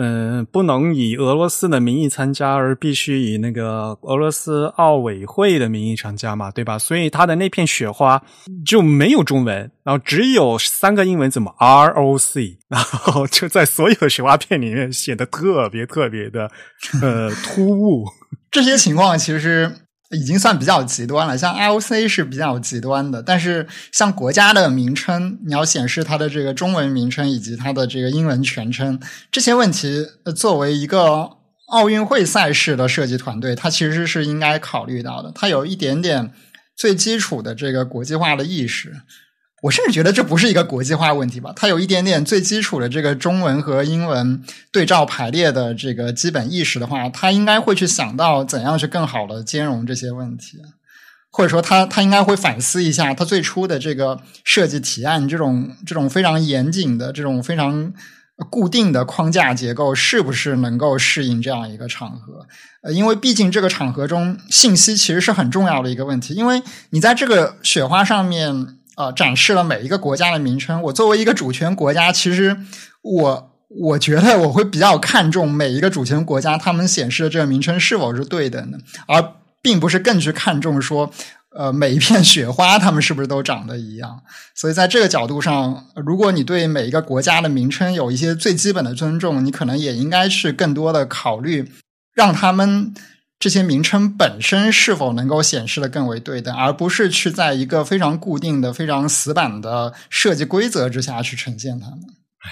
[0.00, 6.78] 嗯，不能以俄罗斯的名义参加，而必须以那个俄罗斯奥委会的名义参加嘛，对吧？
[6.78, 8.22] 所以他的那片雪花
[8.64, 16.48] 就没有中文，然后只有三个英文字母 R O C， 然后就在所有的雪花片里面显得特别特别的
[17.02, 18.04] 呃突兀。
[18.52, 19.87] 这些情况其实。
[20.10, 28.98] 已经算比较极端了，像 IOC 是比较极端的，但是像国家的名称，你要显示它的这个中文名称以及它的这个英文全称，
[29.30, 31.30] 这些问题，作为一个
[31.66, 36.32] 奥运会赛事的设计团队，它其实是应该考虑到的，它有一点点
[36.74, 39.02] 最基础的这个国际化的意识。
[39.60, 44.40] 我甚至觉得这不是一个国际化问题吧，它有一点点最基础的这个中文和英文
[44.70, 50.58] 对照排列的这个基本意识的话，它应该会去想到怎样去更好的兼容这些问题，
[51.32, 57.92] 或者说，他他应该会反思一下他最初的这个设计提案，这种这种非常严谨的这种非常
[58.48, 62.46] 固定的框架结构是不是能够适应这样一个场合？
[62.82, 68.77] 呃，因为毕竟这个场合中信息其实是很重要的一个问题，因为你在这个雪花上面。
[68.98, 70.82] 啊，展示了每一个国家的名称。
[70.82, 72.56] 我作为一个主权国家，其实
[73.00, 79.24] 我我觉得我会比较看重每一个主权国家他们显示的这个名称是否是对的呢，而
[79.62, 81.08] 并不是更去看重说，
[81.56, 84.20] 呃，每一片雪花它们是不是都长得一样。
[84.56, 91.70] 所以在这个角度上，如果你对每一个国家的名称有一些最基本的尊重，你可能也应该去更多的考虑
[92.12, 92.92] 让他们。
[93.38, 102.00] 这些名称本身是否能够显示的更为对等，而不是去在一个非常固定的、非常死板的设计规则之下去呈现它们？
[102.38, 102.50] 唉，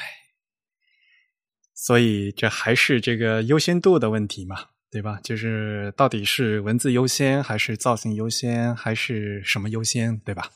[1.75, 5.19] 所以这还是这个优先度的问题嘛，对吧？
[5.23, 10.51] 就是到底是文字优先，还是造型优先，还是什么优先，对吧？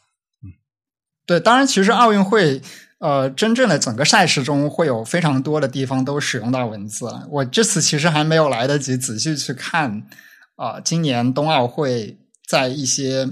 [0.45, 0.55] 嗯，
[1.27, 1.41] 对。
[1.41, 2.63] 当然，其实奥运会。
[3.01, 7.11] 呃，真正的整个赛事中会有非常多的地方都使用到文字。
[7.31, 10.03] 我这次其实还没有来得及仔细去看
[10.57, 13.27] 啊，今年冬奥会在一些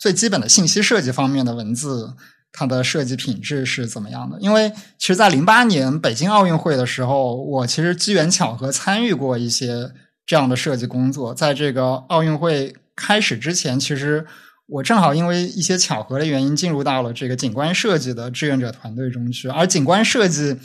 [0.00, 2.14] 最基本的信息设计方面的文字，
[2.50, 4.36] 它的设计品质是怎么样的？
[4.40, 9.92] 因为其实，在零八年北京奥运会的时候，我其实机缘巧合参与过一些
[10.26, 11.32] 这样的设计工作。
[11.32, 14.26] 在这个奥运会开始之前，其实。
[14.68, 20.56] 我正好因为一些巧合的原因进入到了这个景观设计的志愿者团队中去，而景观设计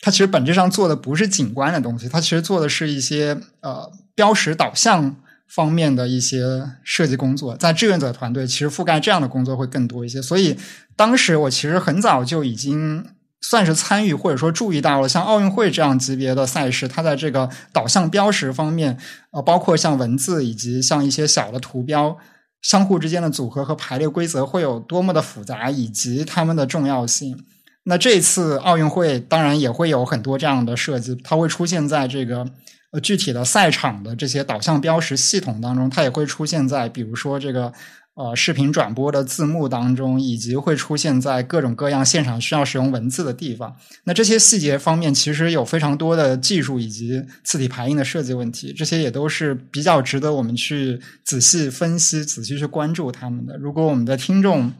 [0.00, 6.40] 它其实本质上做的不是景观的东西，它其实做的是一些呃标识导向方面的一些
[6.82, 7.54] 设计工作。
[7.56, 10.22] 在志愿者团队，其实覆盖这样的工作会更多一些。
[10.22, 10.56] 所以
[10.96, 13.04] 当时我其实很早就已经
[13.42, 18.96] 算是参与或者说注意到了像奥运会这样级别的赛事，它在这个导向标识方面，
[19.32, 22.16] 呃，包括像文字以及像一些小的图标。
[22.62, 27.44] 相互之间的组合和排列规则会有多么的复杂，以及它们的重要性。
[27.84, 32.48] 那这次奥运会当然也会有很多这样的设计，它会出现在这个
[32.92, 37.72] 呃具体的赛场的这些导向标识系统当中，它也会出现在比如说这个。
[38.14, 43.74] 呃，视频转播的字幕当中，以及会出现在各种各样现场需要使用文字的地方。
[44.04, 53.56] 那这些细节方面，其实有非常多的技术以及字体排印的设计问题，这些也都是比较值得我们去仔细分析、仔细去关注他们的。
[53.56, 54.70] 如果我们的听众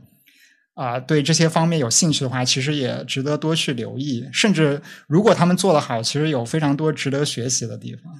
[0.74, 4.28] 啊对这些方面有兴趣的话，其实也值得多去留意。
[4.30, 8.12] 甚至如果他们做得好，其实有非常多值得学习的地方。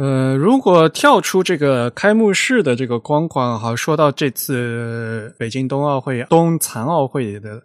[0.00, 7.60] 呃，如果跳出这个开幕式的这个光环，好，说到这次北京冬奥会、冬残奥会的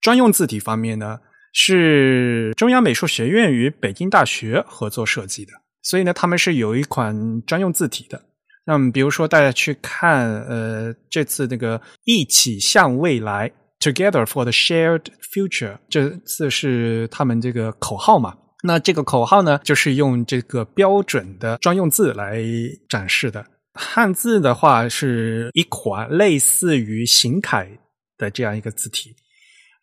[0.00, 1.18] 专用字体方面呢，
[1.52, 5.52] 是中央美术学院与北京大学合作设计的，
[5.82, 8.22] 所以呢，他们是有一款专用字体的。
[8.64, 18.36] 那么，比如说大家去看，呃，这次那个一起向未来 （Together for the Shared Future），这次是他们这个口号嘛。
[18.66, 22.42] 那这个口号呢，就是用这个标准的专用字来
[22.88, 23.44] 展示的。
[23.74, 27.68] 汉字的话是一款类似于行楷
[28.16, 29.14] 的这样一个字体。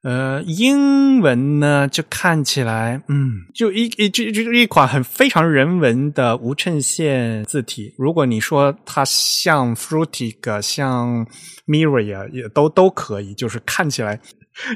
[0.02, 7.94] 呃，英文呢就看起来，嗯，就一一就就一款很非常人文的无衬线字体。
[8.00, 11.28] 如果你说它像 Fruitig、像
[11.68, 14.20] Miria，也都都可以，就是看起来。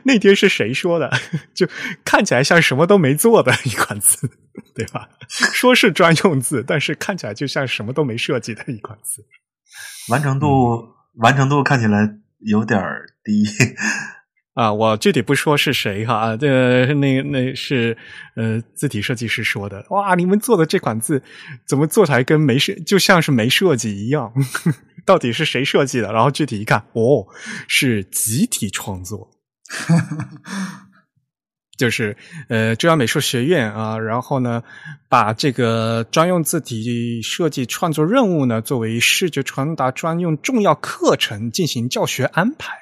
[0.03, 1.11] 那天是谁说的？
[1.53, 1.67] 就
[2.03, 4.29] 看起来像什么都没做的一款字，
[4.75, 5.09] 对吧？
[5.27, 9.25] 说是专用字，但是看起来就像什么都没设计的一款字。
[10.09, 10.47] 完成度，
[11.15, 12.81] 完成度看起来有点
[13.23, 13.43] 低
[14.53, 14.71] 啊！
[14.71, 17.97] 我具体不说是谁哈，这那那是
[18.35, 19.85] 呃字体设计师说的。
[19.89, 21.21] 哇，你们做的这款字
[21.67, 24.31] 怎么做起来跟没设，就像是没设计一样？
[25.05, 26.13] 到底是谁设计的？
[26.13, 27.27] 然后具体一看，哦，
[27.67, 29.34] 是集体创作。
[31.77, 32.15] 就是
[32.47, 34.63] 呃中央美术学院啊，然后呢，
[35.09, 42.73] 把这个专用字体设计创作任务呢，作为视觉传达专用重要课程进行教学安排。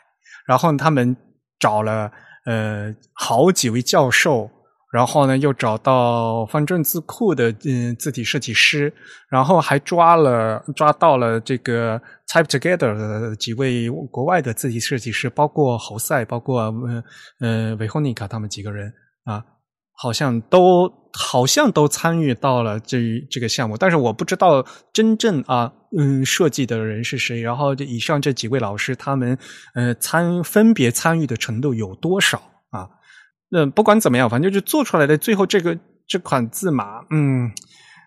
[0.45, 1.15] 然后他们
[1.57, 2.11] 找了
[2.45, 4.51] 呃好几位教授，
[4.93, 8.93] 然后呢又找到方正字库的嗯字体设计师，
[9.27, 17.03] 然后还抓了抓到了这个 Type Together 的几位国外的字体设计师，包括侯赛，包括呃
[17.39, 18.93] 呃维霍尼卡他们几个人
[19.23, 19.43] 啊，
[19.93, 22.99] 好像都好像都参与到了这
[23.31, 24.63] 这个项目，但是我不知道
[24.93, 29.35] 真正啊嗯设计的人是谁，然后这以上这几位老师他们
[29.73, 32.52] 呃参分别参与的程度有多少。
[33.53, 33.63] 啊？
[33.63, 35.77] 嗯，不管怎么样，反正就做出来的最后这个
[36.07, 37.51] 这款字码，嗯，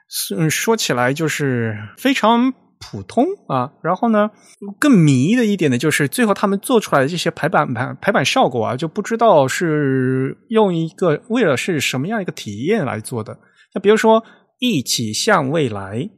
[0.09, 3.73] 是说起来就是非常普通啊。
[3.83, 4.31] 然后呢，
[4.79, 13.39] 更迷的一点呢，就是最后他们做出来的这些排版排排版效果啊，就不知道是用一个为了是什么样一个体验来做的。
[13.75, 14.25] 那比如说
[14.59, 16.11] “一起向未来”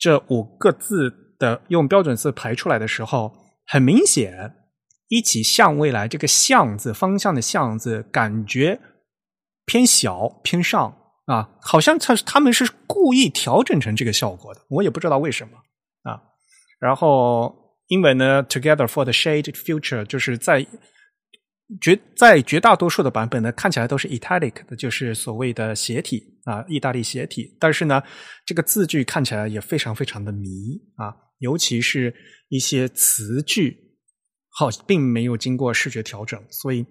[0.00, 3.32] 这五个字的用标准字排出来的时候，
[3.66, 4.54] 很明显。
[5.12, 8.80] 一起向未来，这个“向”字方向的“向”字，感觉
[9.66, 15.58] 偏小偏上啊，好像他他们是故意调整成这个效果的，我也不知道为什么
[16.10, 16.18] 啊。
[16.80, 17.54] 然后
[17.88, 20.66] 英文呢，“Together for the Shade Future” 就是在
[21.78, 27.54] 绝在绝大多数的版本呢，看起来都是 italic 的，就是所谓的斜体啊，意大利斜体。
[27.60, 28.02] 但是呢，
[28.46, 30.48] 这个字句看起来也非常非常的迷
[30.96, 32.14] 啊，尤其是
[32.48, 33.91] 一些词句。
[34.54, 36.84] 好，并没有经过视觉调整，所以，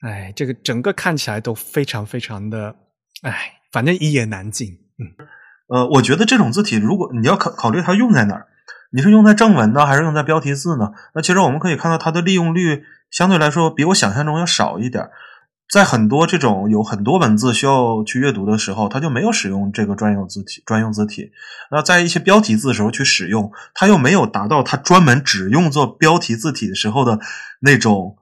[0.00, 2.74] 哎，这个整个看起来都非常非常的，
[3.22, 4.76] 哎，反正一言难尽。
[4.98, 5.26] 嗯，
[5.68, 8.48] 呃，我觉得这种字体，如果你要考考虑它用在哪儿，
[8.92, 10.92] 你是用在正文呢，还是用在标题字呢？
[11.14, 15.10] 那其实我们可以看到它的利用率相对来说比我想象中要少一点。
[15.70, 20.64] 在很多这种有很多文字需要去阅读的时候，它就没有使用这个专用字体。
[20.66, 21.30] 专用字体，
[21.70, 27.20] 那在一些标题字的时候去使用，它又没有达到它专门只用作标题字体的时候的
[27.60, 28.16] 那种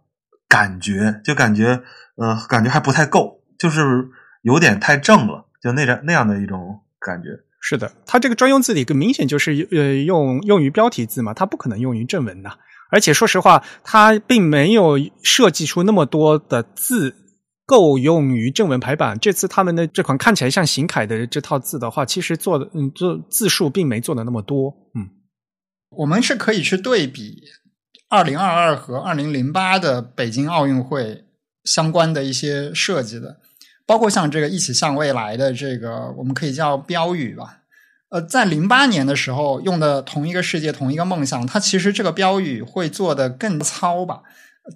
[0.46, 1.82] 感觉，就感觉
[2.16, 4.08] 呃，感觉还不太够，就是
[4.42, 7.28] 有点太正了，就那样那样的一种感觉。
[7.62, 12.58] 是的，它这个专用字体更明显就是呃用用于标题字嘛，它不可能用于正文的。
[12.90, 17.16] 而且说实话，它并没有设计出那么多的字。
[17.68, 19.18] 够用于正文排版。
[19.20, 24.74] 这次他们的这款看起来像行楷的这套字的话，其实做的嗯，做字数并没做的那么多。
[24.94, 25.10] 嗯，
[25.90, 27.42] 我们是可以去对比
[28.08, 31.26] 二零二二和二零零八的北京奥运会
[31.64, 33.36] 相关的一些设计的，
[33.84, 37.58] 包括像这个“一起向未来”的这个，我们可以叫标语吧。
[38.08, 44.22] 呃，在零八年的时候用的同一个世界，同一个梦想，它其实这个标语会做的更糙吧。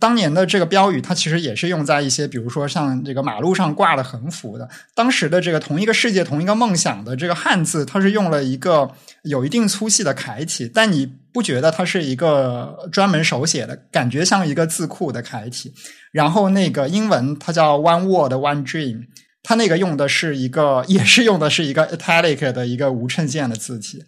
[0.01, 4.69] 当年的这个标语，它其实也是用在一些，比如说像这个马路上挂的横幅的。
[4.94, 8.90] 当时的这个同一个世界、同一个梦想的这个汉字，它是用了一个
[9.23, 15.73] 有一定粗细的楷体，但你不觉得它是一个专门手写的，感觉像一个字库的楷体。
[16.10, 19.06] 然后那个英文它叫 One Word One Dream，
[19.43, 24.05] 它那个用的是一个，也是用的是一个 italic 的一个无衬线的字体。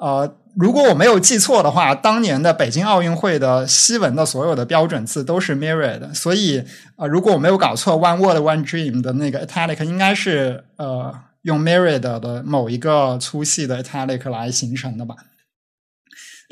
[0.00, 6.64] 呃，如果我没有记错的话，当年的北京奥运会的西文的所有的标准字都是 mirrored 的，所以
[6.96, 15.14] 呃，如果我没有搞错，one word one dream 的那个 italic 应该是呃用 mirrored 的某一个粗细的 italic 来形成的吧。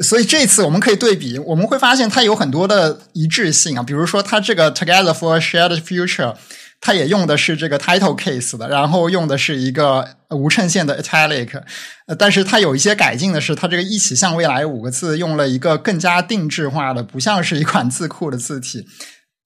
[0.03, 6.35] 所以这次我们可以对比，我们会发现它有很多的一致性啊，比如说它这个 together for a shared future。
[6.81, 11.61] 它也用的是这个 title case 的，然后用的是一个无衬线的 italic，
[12.07, 18.87] 呃，但是它有一些改进的是，它这个“一起向未来”五个字用了一个更加定制化的，不像是一款字库的字体，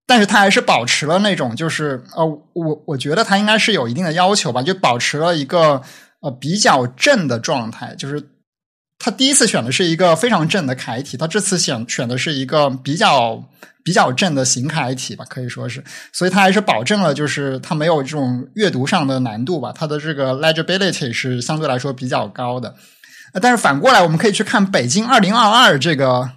[0.07, 5.83] 但是它还是保持了那种，就是呃，我我觉得它应该是有一定的要求吧，就保持了一个
[6.21, 8.23] 呃比较正的状态，就是
[8.99, 13.49] 他第一次选的是一个非常正的楷体，他这次选选的是一个比较。
[13.85, 15.83] 比较正的形楷体吧，可以说是，
[16.13, 22.75] 所以它还是保证了，就是它没有这种阅读上的难度吧，它的这个 legibility 是相对来说比较高的。
[23.41, 26.31] 但是反过来，我们可以去看北京二零二二这个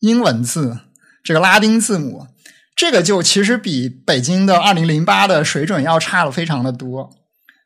[0.00, 0.78] 英文字，
[1.22, 2.26] 这个拉丁字母，
[2.74, 7.10] 这个就其实比北京的二零零八的水准要差了非常的多。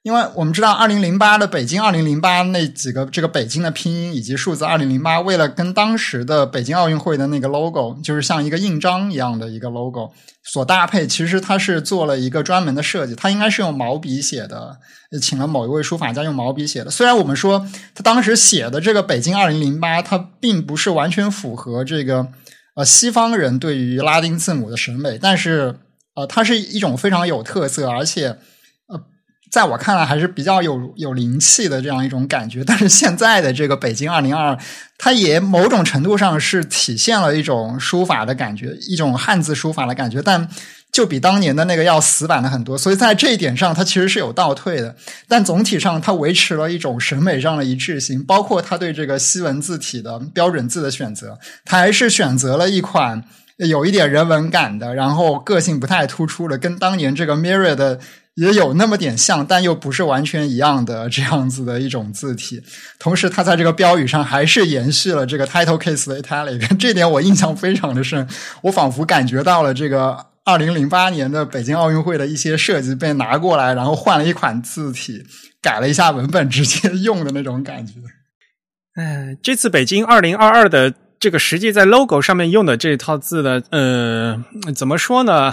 [0.06, 10.12] 因为我们知道，二零零八的北京，二零零八那几个这个北京的拼音以及数字二零零八，为了跟当时的北京奥运会的那个 logo，就是像一个印章一样的一个 logo
[10.44, 14.76] 所搭配，其实它是做了一个专门的设计，它应该是用毛笔写的，
[15.20, 16.90] 请了某一位书法家用毛笔写的。
[16.92, 22.28] 虽然我们说他当时写的这个北京二零零八，它并不是完全符合这个
[22.76, 25.80] 呃西方人对于拉丁字母的审美，但是。
[26.14, 28.38] 呃，它是一种非常有特色，而且，
[29.56, 32.62] 在我看来还是比较有有灵气的这样一种感觉。
[32.62, 34.58] 但是现在的这个北京二零二，
[34.98, 40.46] 它也某种程度上是体现了一种书法的感觉，一种汉字书法的感觉，但。
[40.92, 44.96] 就比当年的那个要死板的很多，所以在这一点上，它其实是有倒退的。
[45.28, 53.22] 但总体上，它维持了一种审美上的一致性，包括它对这个西文字体的标准字的选择，它还是选择了一款
[53.58, 58.00] 有一点人文感的，然后个性不太突出的，跟当年这个 Mirror 的
[58.36, 62.62] 也有那么点像，但又不是完全一样的这样子的一种字体。
[62.98, 68.26] 同时，它在这个标语上还是延续了这个 Title Case 的 Italic， 这点我印象非常的深，
[68.62, 70.26] 我仿佛感觉到了这个。
[70.48, 75.26] 二零零八年的北京奥运会的一些设计被拿过来，然后换了一款字体，
[75.60, 77.94] 改了一下文本，直接用的那种感觉。
[78.94, 85.52] 哎，这次北京二零二二的这个实际在 logo 上面用的这套字呢，呃，怎么说呢？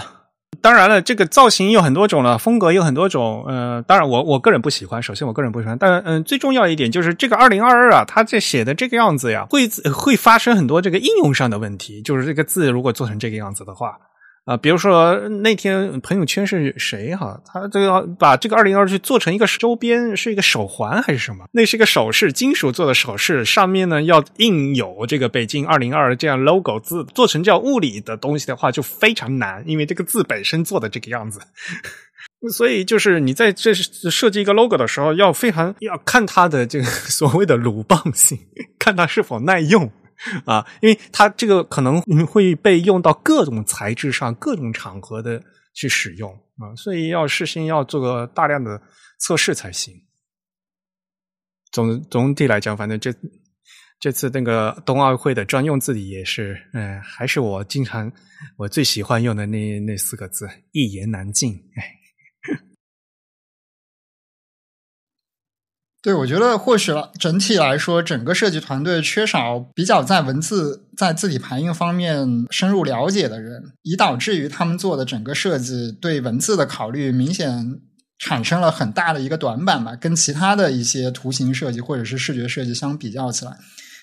[0.60, 3.44] 当然了，这个造型有很多种了，风格有很多种。
[3.46, 5.76] 呃，当然我我个人不喜欢，首先我个人不喜欢。
[5.78, 12.02] 但嗯，最重要一点就是这个二零二二啊，它这写的这个样子呀，会会发生很多这个应用上的问题。
[12.02, 13.98] 就是这个字如果做成这个样子的话。
[14.44, 17.40] 啊，比如说那天朋友圈是谁哈？
[17.46, 21.46] 他这个把这个二零二去做成一个周边，是一个手环还是什么？
[21.52, 31.40] 那是一个首饰，金属做的首饰，上面呢要印有这个北京二零二这样 logo 字，做成叫物理的东西的话就非常难，因为这个字本身做的这个样子，
[32.52, 38.38] 所以就是你在这设计一个 logo 的时候，要非常要看它的这个 所谓的鲁棒性，
[38.78, 39.90] 看它是否耐用。
[40.46, 45.42] 啊，因为它这个可能会被用到各种材质上、各种场合的
[45.74, 48.80] 去使用啊，所以要事先要做个大量的
[49.18, 49.94] 测试才行。
[51.70, 53.12] 总总体来讲，反正这
[53.98, 58.12] 这次那个冬奥会的专用字体也是，嗯，还是我经常
[58.56, 61.52] 我最喜欢用的那那四个字“一言难尽”。
[61.76, 62.03] 哎。
[66.04, 77.80] 对，我觉得或许整体来说，整个设计团队缺少比较在文字在字体排印方面深入了解的人，以导致于他们做的整个设计对文字的考虑明显
[78.18, 79.96] 产生了很大的一个短板吧。
[79.96, 83.56] 跟其他的一些图形设计或者是视觉设计相比较起来，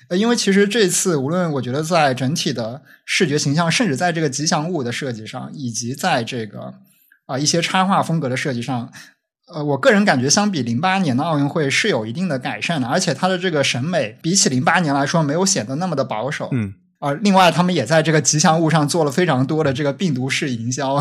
[0.09, 6.73] 呃，因为其实这次无论我觉得在整体的视觉形象，甚至在这个吉祥物的设计上，以及在这个
[7.27, 8.91] 啊一些插画风格的设计上。
[9.53, 16.47] 呃，我个人感觉，相比零八年的奥运会是有一定的改善的，而且它的这个审美比起零八年来说，没有显得那么的保守。
[16.53, 20.97] 嗯，啊，另外他们也在这个吉祥物上做了非常多的这个病毒式营销，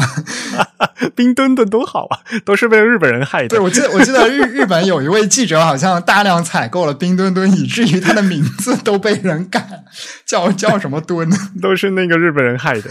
[1.14, 3.48] 冰墩墩多好啊，都是被日本人害的。
[3.48, 9.84] 对，我记得我记得日日本有一位记者好像大量采购了冰墩墩，以至于他的名字都被人改
[10.26, 11.30] 叫叫什么墩，
[11.62, 12.90] 都是那个日本人害的。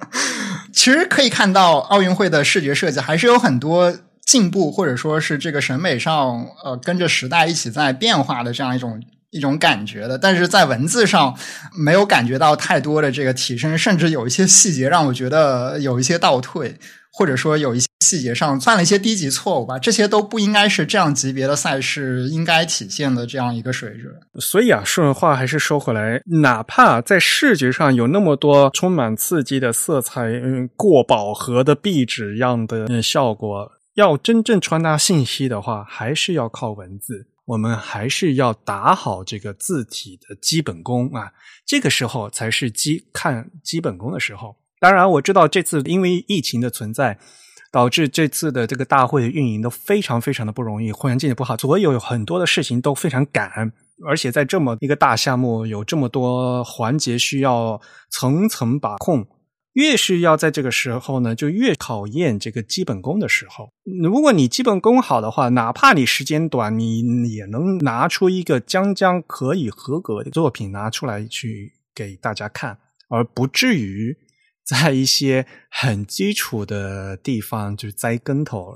[0.70, 3.94] 其实可以看到，奥运会的视觉设计还是有很多。
[4.24, 11.36] 进步或者说是这个审美上，呃，跟着时代一起在变化的这样一种一种感觉的，但是在文字上
[11.76, 16.76] 没有感觉到太多的这个提升，甚至有一些细节让我觉得有一些倒退，
[17.12, 24.12] 或者说有一些细节上犯了一些低级错误吧，这些都不应该是这样级别的赛事应该体现的这样一个水准。
[24.38, 33.72] 所以啊，说话还是说回来，哪怕在视觉上有那么多充满刺激的色彩，嗯，过饱和的壁纸一样的效果。
[33.94, 37.28] 要真正传达信息的话，还是要靠文字。
[37.44, 41.32] 我们还是要打好这个字体的基本功啊，
[41.66, 44.56] 这个时候才是基看基本功的时候。
[44.78, 47.18] 当然，我知道这次因为疫情的存在，
[47.72, 53.72] 导致这次的这个大会的运营都非常非常的不容易，环境也不好，所有很多的事情都非常赶，
[54.06, 59.26] 而且在这么一个大项目，有这么多环节需要层层把控。
[59.74, 63.72] 越是要在这个时候呢，就越考验这个基本功的时候。
[64.02, 72.78] 如果你基本功好的话，哪怕你时间短，你也能拿出一个将将可以合格的作品拿出来去给大家看，
[73.08, 74.16] 而不至于
[74.62, 78.74] 在一些很基础的地方就栽跟头。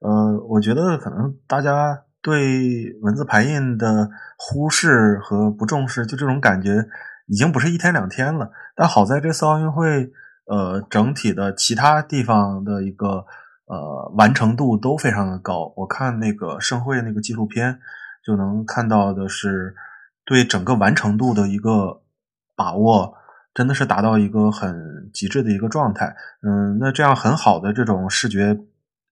[0.00, 6.84] 呃，我觉得可能大家对文字排印的忽视和不重视，就这种感觉。
[7.28, 10.12] 已经不是一天两天了，但好在这次奥运会，
[10.44, 13.24] 呃，整体的其他地方的一个
[13.64, 15.72] 呃完成度都非常的高。
[15.78, 17.80] 我看那个盛会那个纪录片，
[18.22, 19.74] 就能看到的是
[20.24, 22.02] 对整个完成度的一个
[22.54, 23.14] 把握，
[23.54, 26.14] 真的是达到一个很极致的一个状态。
[26.42, 28.60] 嗯，那这样很好的这种视觉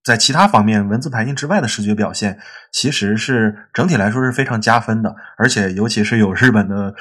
[0.04, 2.38] 在其他方面文字排印之外的视觉表现，
[2.70, 5.16] 其实是整体来说是非常加分的。
[5.38, 6.94] 而且尤其是有日本的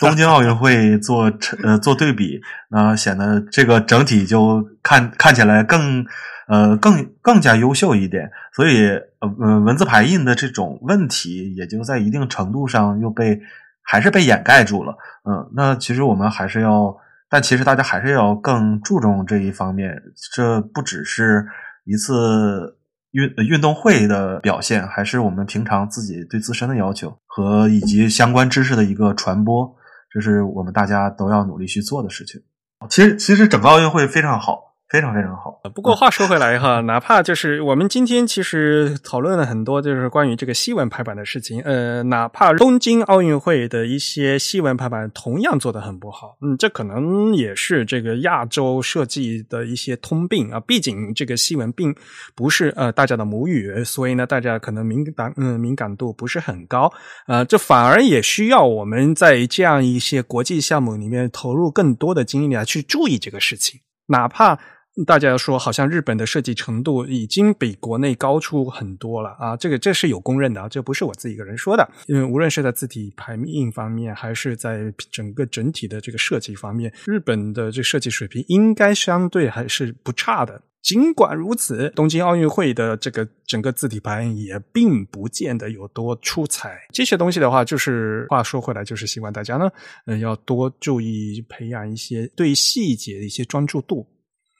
[0.00, 1.30] 东京奥运会做
[1.62, 6.06] 呃做对比，那显得这个整体就看看起来更
[6.48, 8.30] 呃更更加优秀一点。
[8.54, 13.38] 所以呃呃文字排印的这种问题，也就在一定程度上又被
[13.82, 14.96] 还是被掩盖住了。
[15.28, 16.96] 嗯，那其实我们还是要，
[17.28, 20.02] 但其实大家还是要更注重这一方面。
[20.32, 21.46] 这不只是。
[21.88, 22.76] 一次
[23.12, 29.74] 运运动会的表现，还是我们平常自己对自身的要求和以及相关知识的一个传播，
[30.12, 32.42] 这是我们大家都要努力去做的事情。
[32.90, 34.67] 其实，其实整个奥运会非常好。
[34.90, 35.60] 非常非常好。
[35.74, 41.60] 不过话说回来哈，哪怕就是我们今天其实讨论了很多，就是关于这个西文排版的事情。
[41.60, 50.58] 呃，哪怕东京奥运会的一些西文排版同样做得很不好，嗯，这可能也是这个亚洲设计的一些通病啊。
[50.60, 51.94] 毕竟这个西文并
[52.34, 56.90] 不是呃大家的母语，所以呢，大家可能敏感嗯敏感度不是很高。
[57.26, 64.58] 呃，这反而也需要我们在这样一些国际项目里面投入更多的精力来去注意这个事情，哪怕。
[65.04, 69.56] 大家说，好像日本的设计程度已经比国内高出很多了啊！
[69.56, 71.88] 这个这是有公认的啊，这不是我自己一个人说的。
[72.06, 80.60] 因为无论是在字体排印方面，还是在整个整体的这个设计方面，日本的这设计水平应该相对还是不差的。
[80.80, 86.78] 尽管如此，东京奥运会的这个整个字体排印也并不见得有多出彩。
[86.92, 89.68] 这些东西的话，就是话说回来，就是希望大家呢，
[90.06, 94.06] 嗯，要多注意培养一些对细节的一些专注度。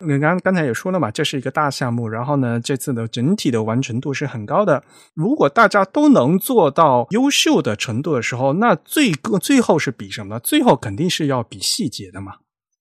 [0.06, 4.84] 你刚刚才也说了嘛，这是一个大项目，然后呢，这次的整体的完成度是很高的。
[5.12, 9.12] 如果大家都能做到优秀的程度的时候，那最
[9.42, 10.38] 最后是比什么？
[10.38, 12.34] 最后肯定是要比细节的嘛。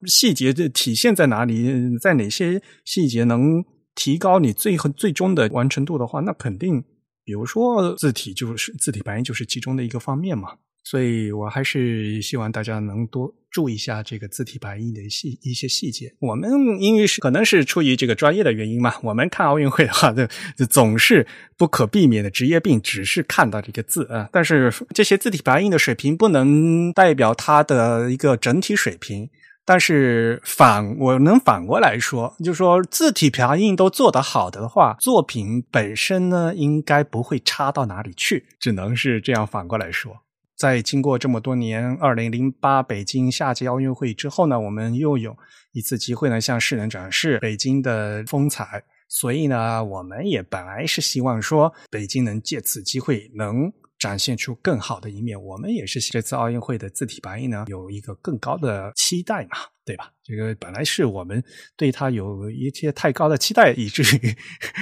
[0.06, 1.98] 细节的体现在哪里？
[1.98, 3.66] 在哪些细节能
[3.96, 6.84] 提高你最后最终的完成度的话，那肯定，
[7.24, 10.50] 比如说字体就是字体排印就是其中的一个方面嘛。
[10.90, 16.16] 所以我还是希望大家能多注意一下这个字体排印的细一些细节。
[16.20, 16.50] 我们
[16.80, 20.14] 因为是可能是出于这个专业的原因嘛，我们看奥运会的话，
[20.56, 21.28] 就总是
[21.58, 24.30] 不可避免的职业病，只是看到这个字啊。
[24.32, 29.30] 但是这些字体排印的水平不能代表它的一个整体水平。
[29.66, 40.16] 但是反我能反过来说，就是说字体排印都做得好的话，作品本身呢应该不会差到哪里去，只能是这样反过来说。
[40.58, 45.38] 在经过这么多年，二零零八北京夏季奥运会之后呢，我们又有
[45.72, 48.84] 一次机会呢，向世人展示北京的风采。
[49.08, 53.72] 所以呢，我们也本来是希望说，北京能借此机会能。
[54.08, 60.10] 展现出更好的一面，我们也是这次奥运会的字体排印呢，有一个更高的期待嘛，对吧？
[60.24, 61.44] 这个本来是我们
[61.76, 64.34] 对它有一些太高的期待，以至于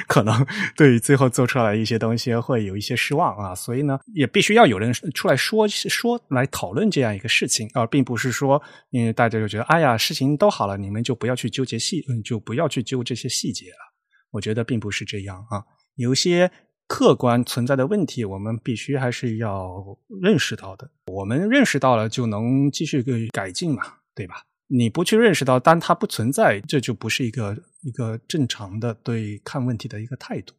[0.08, 0.46] 可能
[0.78, 3.56] 对于最后做出来一些东西会有一些失望啊。
[3.56, 8.62] 所以呢，也必须要有人出来说说来讨论这样一个事情，而并不是说，
[8.92, 13.94] 因为大家就觉得，哎呀，事情都好了，你们就不要去纠结细，嗯，就不要去揪这些细节了。
[14.30, 15.64] 我觉得并不是这样啊，
[15.96, 16.52] 有些。
[16.88, 20.90] 客观存在的问题，我们必须还是要认识到的。
[21.08, 23.04] 我们认识到了，就能继续
[23.34, 23.84] 改进嘛，
[24.14, 24.44] 对吧？
[24.68, 30.54] 你不去认识到，当它不存在，这就不是一个一个正常的对看问题的一个态度。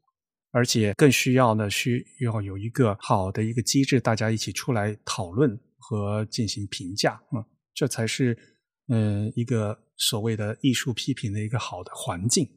[0.52, 7.44] 而且更需要呢，需要有一个好的一个机制，大家一起出来讨论和进行评价啊，
[7.74, 8.38] 这才是
[8.88, 12.48] 嗯一个所谓的艺术批评的一个好的环境。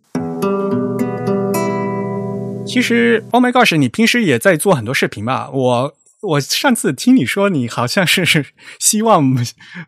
[2.69, 5.49] 其实，Oh my gosh，你平时也在做很多视频吧？
[5.49, 8.45] 我我上次听你说，你好像是
[8.79, 9.23] 希望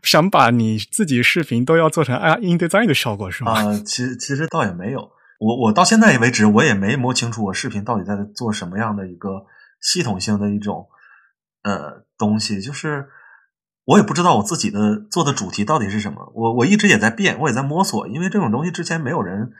[0.01, 3.51] 想把你自己视频都要做成啊 InDesign 的效果，是吗？
[3.53, 5.11] 啊，其实其实倒也没有。
[5.39, 9.45] 我我到现在为止，我也没摸清楚我视频到底在做什么样的一个
[9.81, 10.87] 系统性的一种
[11.63, 12.61] 呃东西。
[12.61, 13.07] 就是
[13.85, 16.31] 我也不知道我自己的做的主题到底是什么。
[16.35, 19.51] 我我一直也在变，我也在摸索，因为这种东西之前没有人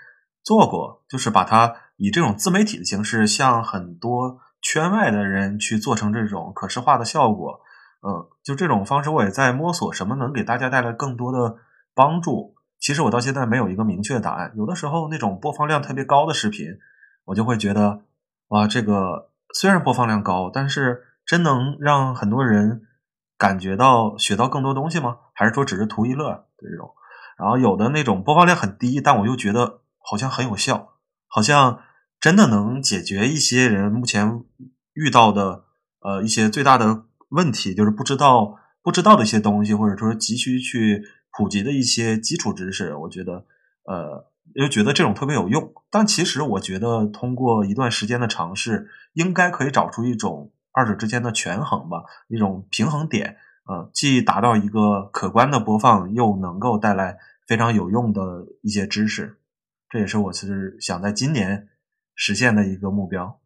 [0.43, 1.76] 做过，就是把它。
[1.97, 7.61] 以这种自媒体的形式，向很多圈外的人去做成这种可视化的效果，
[8.01, 11.57] 嗯，就这种方式，我也在摸索什么能给大家带来更多的
[11.93, 12.55] 帮助。
[12.80, 14.51] 其实我到现在没有一个明确的答案。
[14.55, 16.80] 有的时候那种播放量特别高的视频，
[17.26, 18.01] 我就会觉得，
[18.47, 22.81] 哇，这个虽然播放量高，但是真能让很多人
[23.38, 25.18] 感觉到学到更多东西吗？
[25.35, 26.95] 还是说只是图一乐这种？
[27.38, 30.94] 然后有的那种播放量很低，但我又觉得好像很有效，
[31.28, 31.80] 好像。
[32.22, 34.44] 真的能解决一些人目前
[34.94, 35.64] 遇到的
[36.02, 41.02] 呃一些最大的问题，就是不知道不知道的一些东西，或者说急需去
[41.36, 42.94] 普及的一些基础知识。
[42.95, 43.44] 我觉得
[43.86, 45.73] 呃又觉得这种特别有用。
[45.90, 53.38] 但其实我觉得，通过一段时间的尝试，应该可以找出一种二者之间的权衡吧，一种平衡点。
[53.65, 57.18] 呃，既达到一个可观的播放，又能够带来
[57.48, 59.40] 非常有用的一些知识。
[59.91, 61.68] 这也是我其实想在今年
[62.15, 63.39] 实现的一个目标。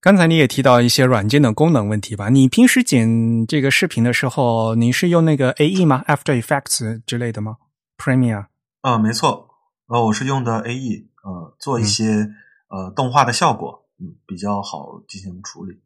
[0.00, 2.28] 刚才你也提到一些软件的功能问题吧？
[2.28, 7.56] 你平时剪这个视频的时候，你是用那个 A E 吗？After Effects 之类的吗
[7.98, 8.46] ？Premiere？
[8.82, 9.48] 啊，没错，
[9.88, 12.28] 呃，我是用的 A E，呃，做一些
[12.68, 15.80] 呃动画的效果，嗯，比较好进行处理。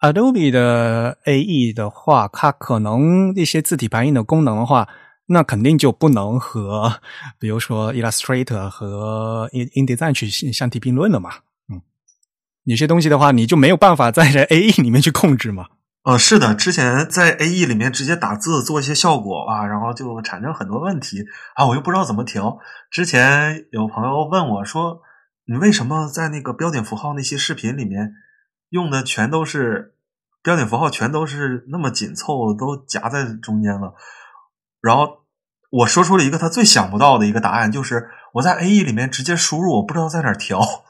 [0.00, 4.88] Adobe 的 A E 的话，它可能一些字体排印的功能的话，
[5.26, 7.00] 那肯定就不能和
[7.38, 11.30] 比如说 Illustrator 和 In InDesign 去相提并论了嘛。
[11.70, 11.82] 嗯
[12.64, 15.66] 有些东西的话，你就没有办法在 这 A E 里面去控制嘛？
[16.02, 21.24] 呃，是的，之前在 A E 里面直接打字做一些效果啊，然后就产生很多问题
[21.54, 22.58] 啊，我又不知道怎么调。
[22.90, 25.00] 之前有朋友问我说
[25.46, 28.12] ：“你为什么在那个标点符号那些视频里面
[28.70, 29.94] 用的全都是
[30.42, 33.94] 标点符号，全都是那么紧凑，都夹在中间了？”
[34.80, 35.24] 然后
[35.70, 40.60] 我说出了一个他最想不到的一个答案，就是我在 A E 里面直接输入，我不知道在哪调。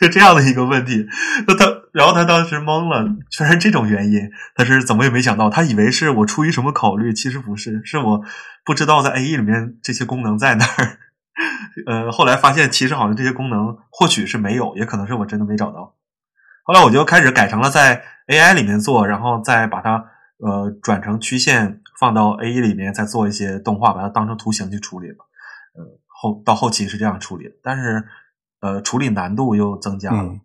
[0.00, 1.06] 是这样的一个问题，
[1.46, 8.22] 那他，然后他当时懵了，居然这种原因，他是怎么也没想到，他以为是我出于什么考虑，其实不是，是我
[8.64, 10.98] 不知道在 A E 里面这些功能在哪儿。
[11.86, 15.94] 呃，后来发现其实好像这些功能或许是没有，也可能是我真的没找到。
[16.64, 20.02] 后来我就开始改成了在 A I 里面做，然后再把它
[20.38, 25.16] 呃转成曲线放到 A E 里面，再做一些动画，把它当成图形去处理了。
[25.74, 28.02] 呃，后到后期是这样处理的，但是。
[28.62, 30.42] 呃，处理难度又增加了，嗯，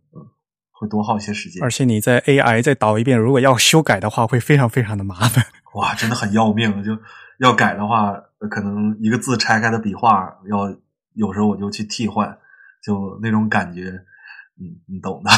[0.71, 1.61] 会多耗一些时间。
[1.61, 5.43] 而且你在 AI 再导一遍，如果要修改的话，会非常非常的麻烦。
[5.75, 6.81] 哇，真的很要命！
[6.81, 6.97] 就
[7.39, 8.13] 要改的话，
[8.49, 10.73] 可能一个字拆开的笔画，要
[11.11, 12.37] 有时候我就去替换，
[12.81, 13.89] 就那种感觉，
[14.61, 15.29] 嗯，你懂的。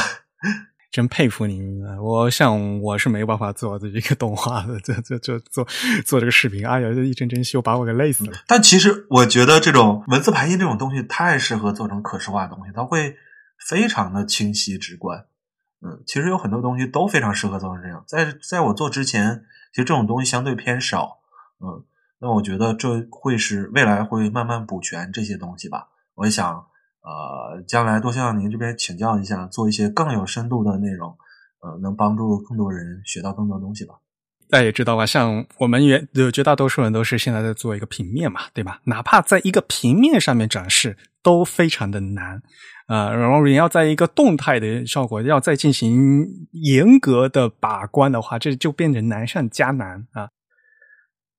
[0.90, 1.84] 真佩服您！
[2.00, 5.66] 我想我是没有办法做这一个动画的，这这这做
[6.06, 8.32] 做这个视频，哎呀，这一帧帧修，把我给累死了。
[8.46, 13.16] 但其实我觉得这种文字排印这种东西太适合做成可视化的东西，它会
[13.68, 15.26] 非常的清晰直观。
[15.82, 18.02] 嗯，其实有很多东西都非常适合做成这样。
[18.06, 21.18] 在在我做之前，其实这种东西相对偏少。
[21.60, 21.84] 嗯，
[22.20, 25.88] 那我觉得这会是未来会慢慢补全这些东西吧。
[26.14, 26.66] 我想。
[27.00, 31.16] 呃，将来多向您这边请教一下，做一些更有深度的内容，
[31.60, 33.94] 呃，能帮助更多人学到更多东西吧。
[34.50, 38.80] 大家也知道吧，像我们原有绝大多数人都是现在在做一个平面嘛，对吧？
[38.84, 42.40] 哪怕在一个平面上面展示都非常的难
[42.86, 50.30] 啊，然后你要在一个动态的效果，要再进行严格的把关的话，这就变成难上加难啊。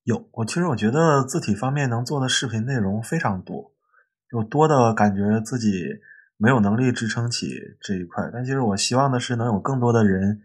[0.04, 3.72] 有，我其实我觉得字体方面能做的视频内容非常多。
[4.32, 5.84] 就多的感觉自己
[6.38, 7.50] 没有能力支撑起
[7.82, 10.42] 这一块，但其实我希望的是能有更多的人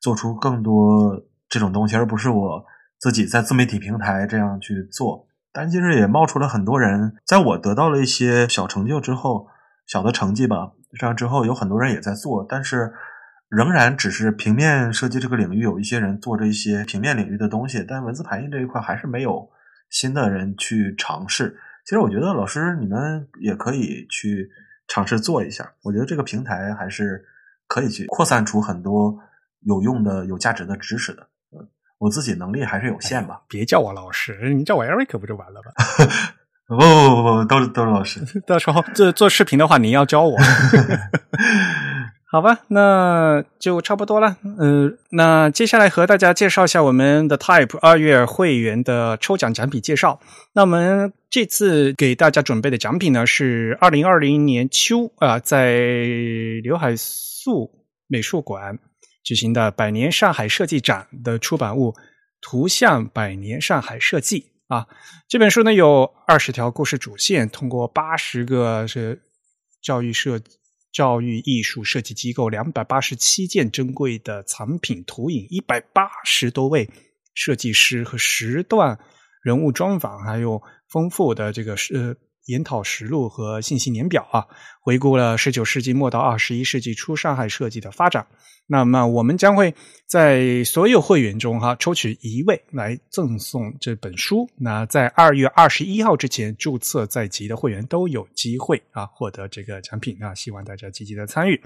[0.00, 2.64] 做出更多这种东西，而不是我
[2.98, 5.26] 自己在自媒体平台这样去做。
[5.52, 9.48] 但其实也冒出了很多人，在我得到了一些小成就之后，
[9.86, 12.92] 小的成绩吧，这样之后有很多人也在做，但是
[13.48, 19.48] 仍然只是平面设计这个领域有一些人做着一些平面领域的东西，但文字排印这一块还是没有
[19.88, 21.58] 新的人去尝试。
[21.86, 24.50] 其实我觉得老师你们也可以去
[24.88, 27.24] 尝试做一下，我觉得这个平台还是
[27.68, 29.16] 可以去扩散出很多
[29.60, 31.28] 有用的、有价值的知识的。
[31.52, 31.68] 嗯，
[31.98, 33.40] 我自己能力还是有限吧。
[33.48, 35.70] 别叫我老师，你叫我 Eric 不就完了吗？
[36.66, 38.20] 不不不不，都是都是老师。
[38.44, 40.36] 到时候做做视频的话，您要教我。
[42.28, 44.36] 好吧，那就差不多了。
[44.58, 50.20] 嗯，那接下来和大家介绍一下我们的 Type 二月会员的抽奖奖品介绍。
[50.52, 55.78] 那我们这次给大家准备的奖品呢，是二零二零年秋啊，在
[56.64, 57.70] 刘海粟
[58.08, 58.76] 美术馆
[59.22, 61.92] 举行的百年上海设计展的出版物
[62.40, 64.40] 《图像百年上海设计》
[64.74, 64.88] 啊。
[65.28, 69.22] 这本书呢有二十条故事主线，通过八十个是
[69.80, 70.40] 教育设。
[70.40, 70.56] 计
[70.96, 76.88] 教育艺术设计机构两百八十七件珍贵的藏品图影，一百八十多位
[77.34, 78.98] 设计师和十段
[79.42, 82.16] 人物专访，还有丰富的这个是。
[82.46, 84.46] 研讨实录和信息年表啊，
[84.80, 88.28] 回顾了十九世纪末到二十一世纪初上海设计的发展。
[88.68, 89.74] 那么，我们将会
[90.06, 94.48] 在所有会员中哈抽取一位来赠送这本书。
[94.56, 101.62] 那在二月二十一号之前注册在籍的会员都有机会啊获得这个奖品啊，希望大家积极的参与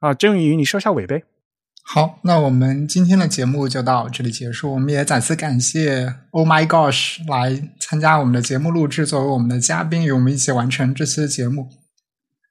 [0.00, 0.12] 啊。
[0.12, 1.22] 郑宇，你收下尾呗。
[1.82, 4.74] 好，那我们今天的节目就到这里结束。
[4.74, 11.70] 我们也再次感谢 Oh My Gosh 来参加我们的节目录制，作为我们的嘉宾，与我们一起完成这期的节目。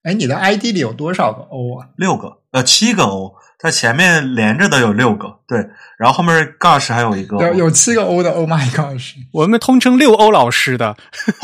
[0.02, 1.90] 哎，你的 ID 里有多少个 O 啊？
[1.98, 3.36] 六个，呃，七个 O。
[3.60, 5.58] 它前面连着的有六个，对，
[5.98, 10.96] 然后后面 gosh 还有一个，有有七个 O 的，Oh my gosh， 我们通称六欧老师的，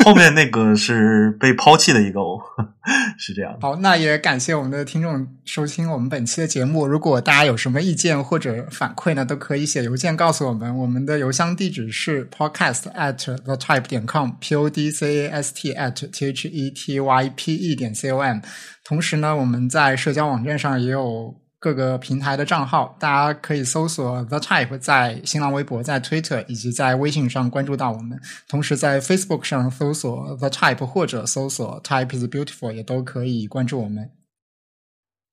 [0.04, 2.40] 后面那个是被抛弃的一个 O，
[3.18, 3.58] 是这样。
[3.60, 6.86] 好，那也感谢我们的听众收听我们本期的节目。
[6.86, 10.78] 如果大家有什么意见或者反馈呢，都可以写邮件告诉我们。
[10.78, 16.48] 我们的邮箱地址是 podcast at the type 点 com，p o d c a s t at t h
[16.48, 18.38] e t y p e 点 c o m。
[18.84, 21.40] 同时呢，我们在社交网站上也有。
[21.64, 28.20] 各个平台的账号，大家可以搜索 The Type，在新浪微博、在 Twitter 以及在微信上关注到我们。
[28.46, 34.10] 同时，在 Facebook 上搜索 The Type 或者搜索 Type is Beautiful 也都可以关注我们。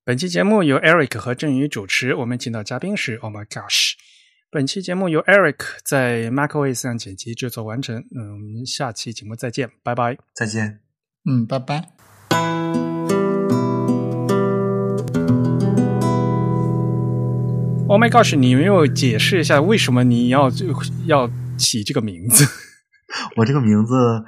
[0.06, 3.92] 本期节目由 Eric 和振宇主持，我们请到嘉宾是 Oh my gosh。
[4.50, 8.02] 本期节目由 Eric 在 MacOS 上剪辑制作完成。
[8.16, 10.16] 嗯，我们下期节目再见，拜拜。
[10.32, 10.80] 再见。
[11.28, 12.91] 嗯，拜拜。
[17.92, 18.34] Oh my gosh！
[18.36, 20.50] 你没有解释一下为什么你要
[21.04, 22.42] 要起这个名字？
[23.36, 24.24] 我这个名字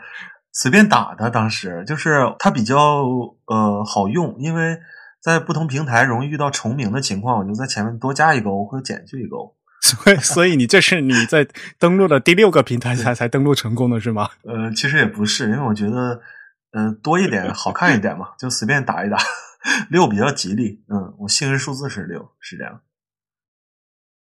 [0.53, 2.77] 随便打的，当时就是它比较
[3.47, 4.77] 呃好用，因为
[5.19, 9.37] 在不同平台容易遇到重名的情况，我就在前面多加一个或者减去一个。
[9.81, 14.29] 所以，所以你这是你在登录的第六个平台才才登录成功的是吗？
[14.45, 16.21] 呃，其实也不是，因为我觉得
[16.73, 19.17] 呃多一点好看一点嘛，就随便打一打。
[19.89, 22.83] 六比较吉利，嗯，我幸运数字是六，是这样。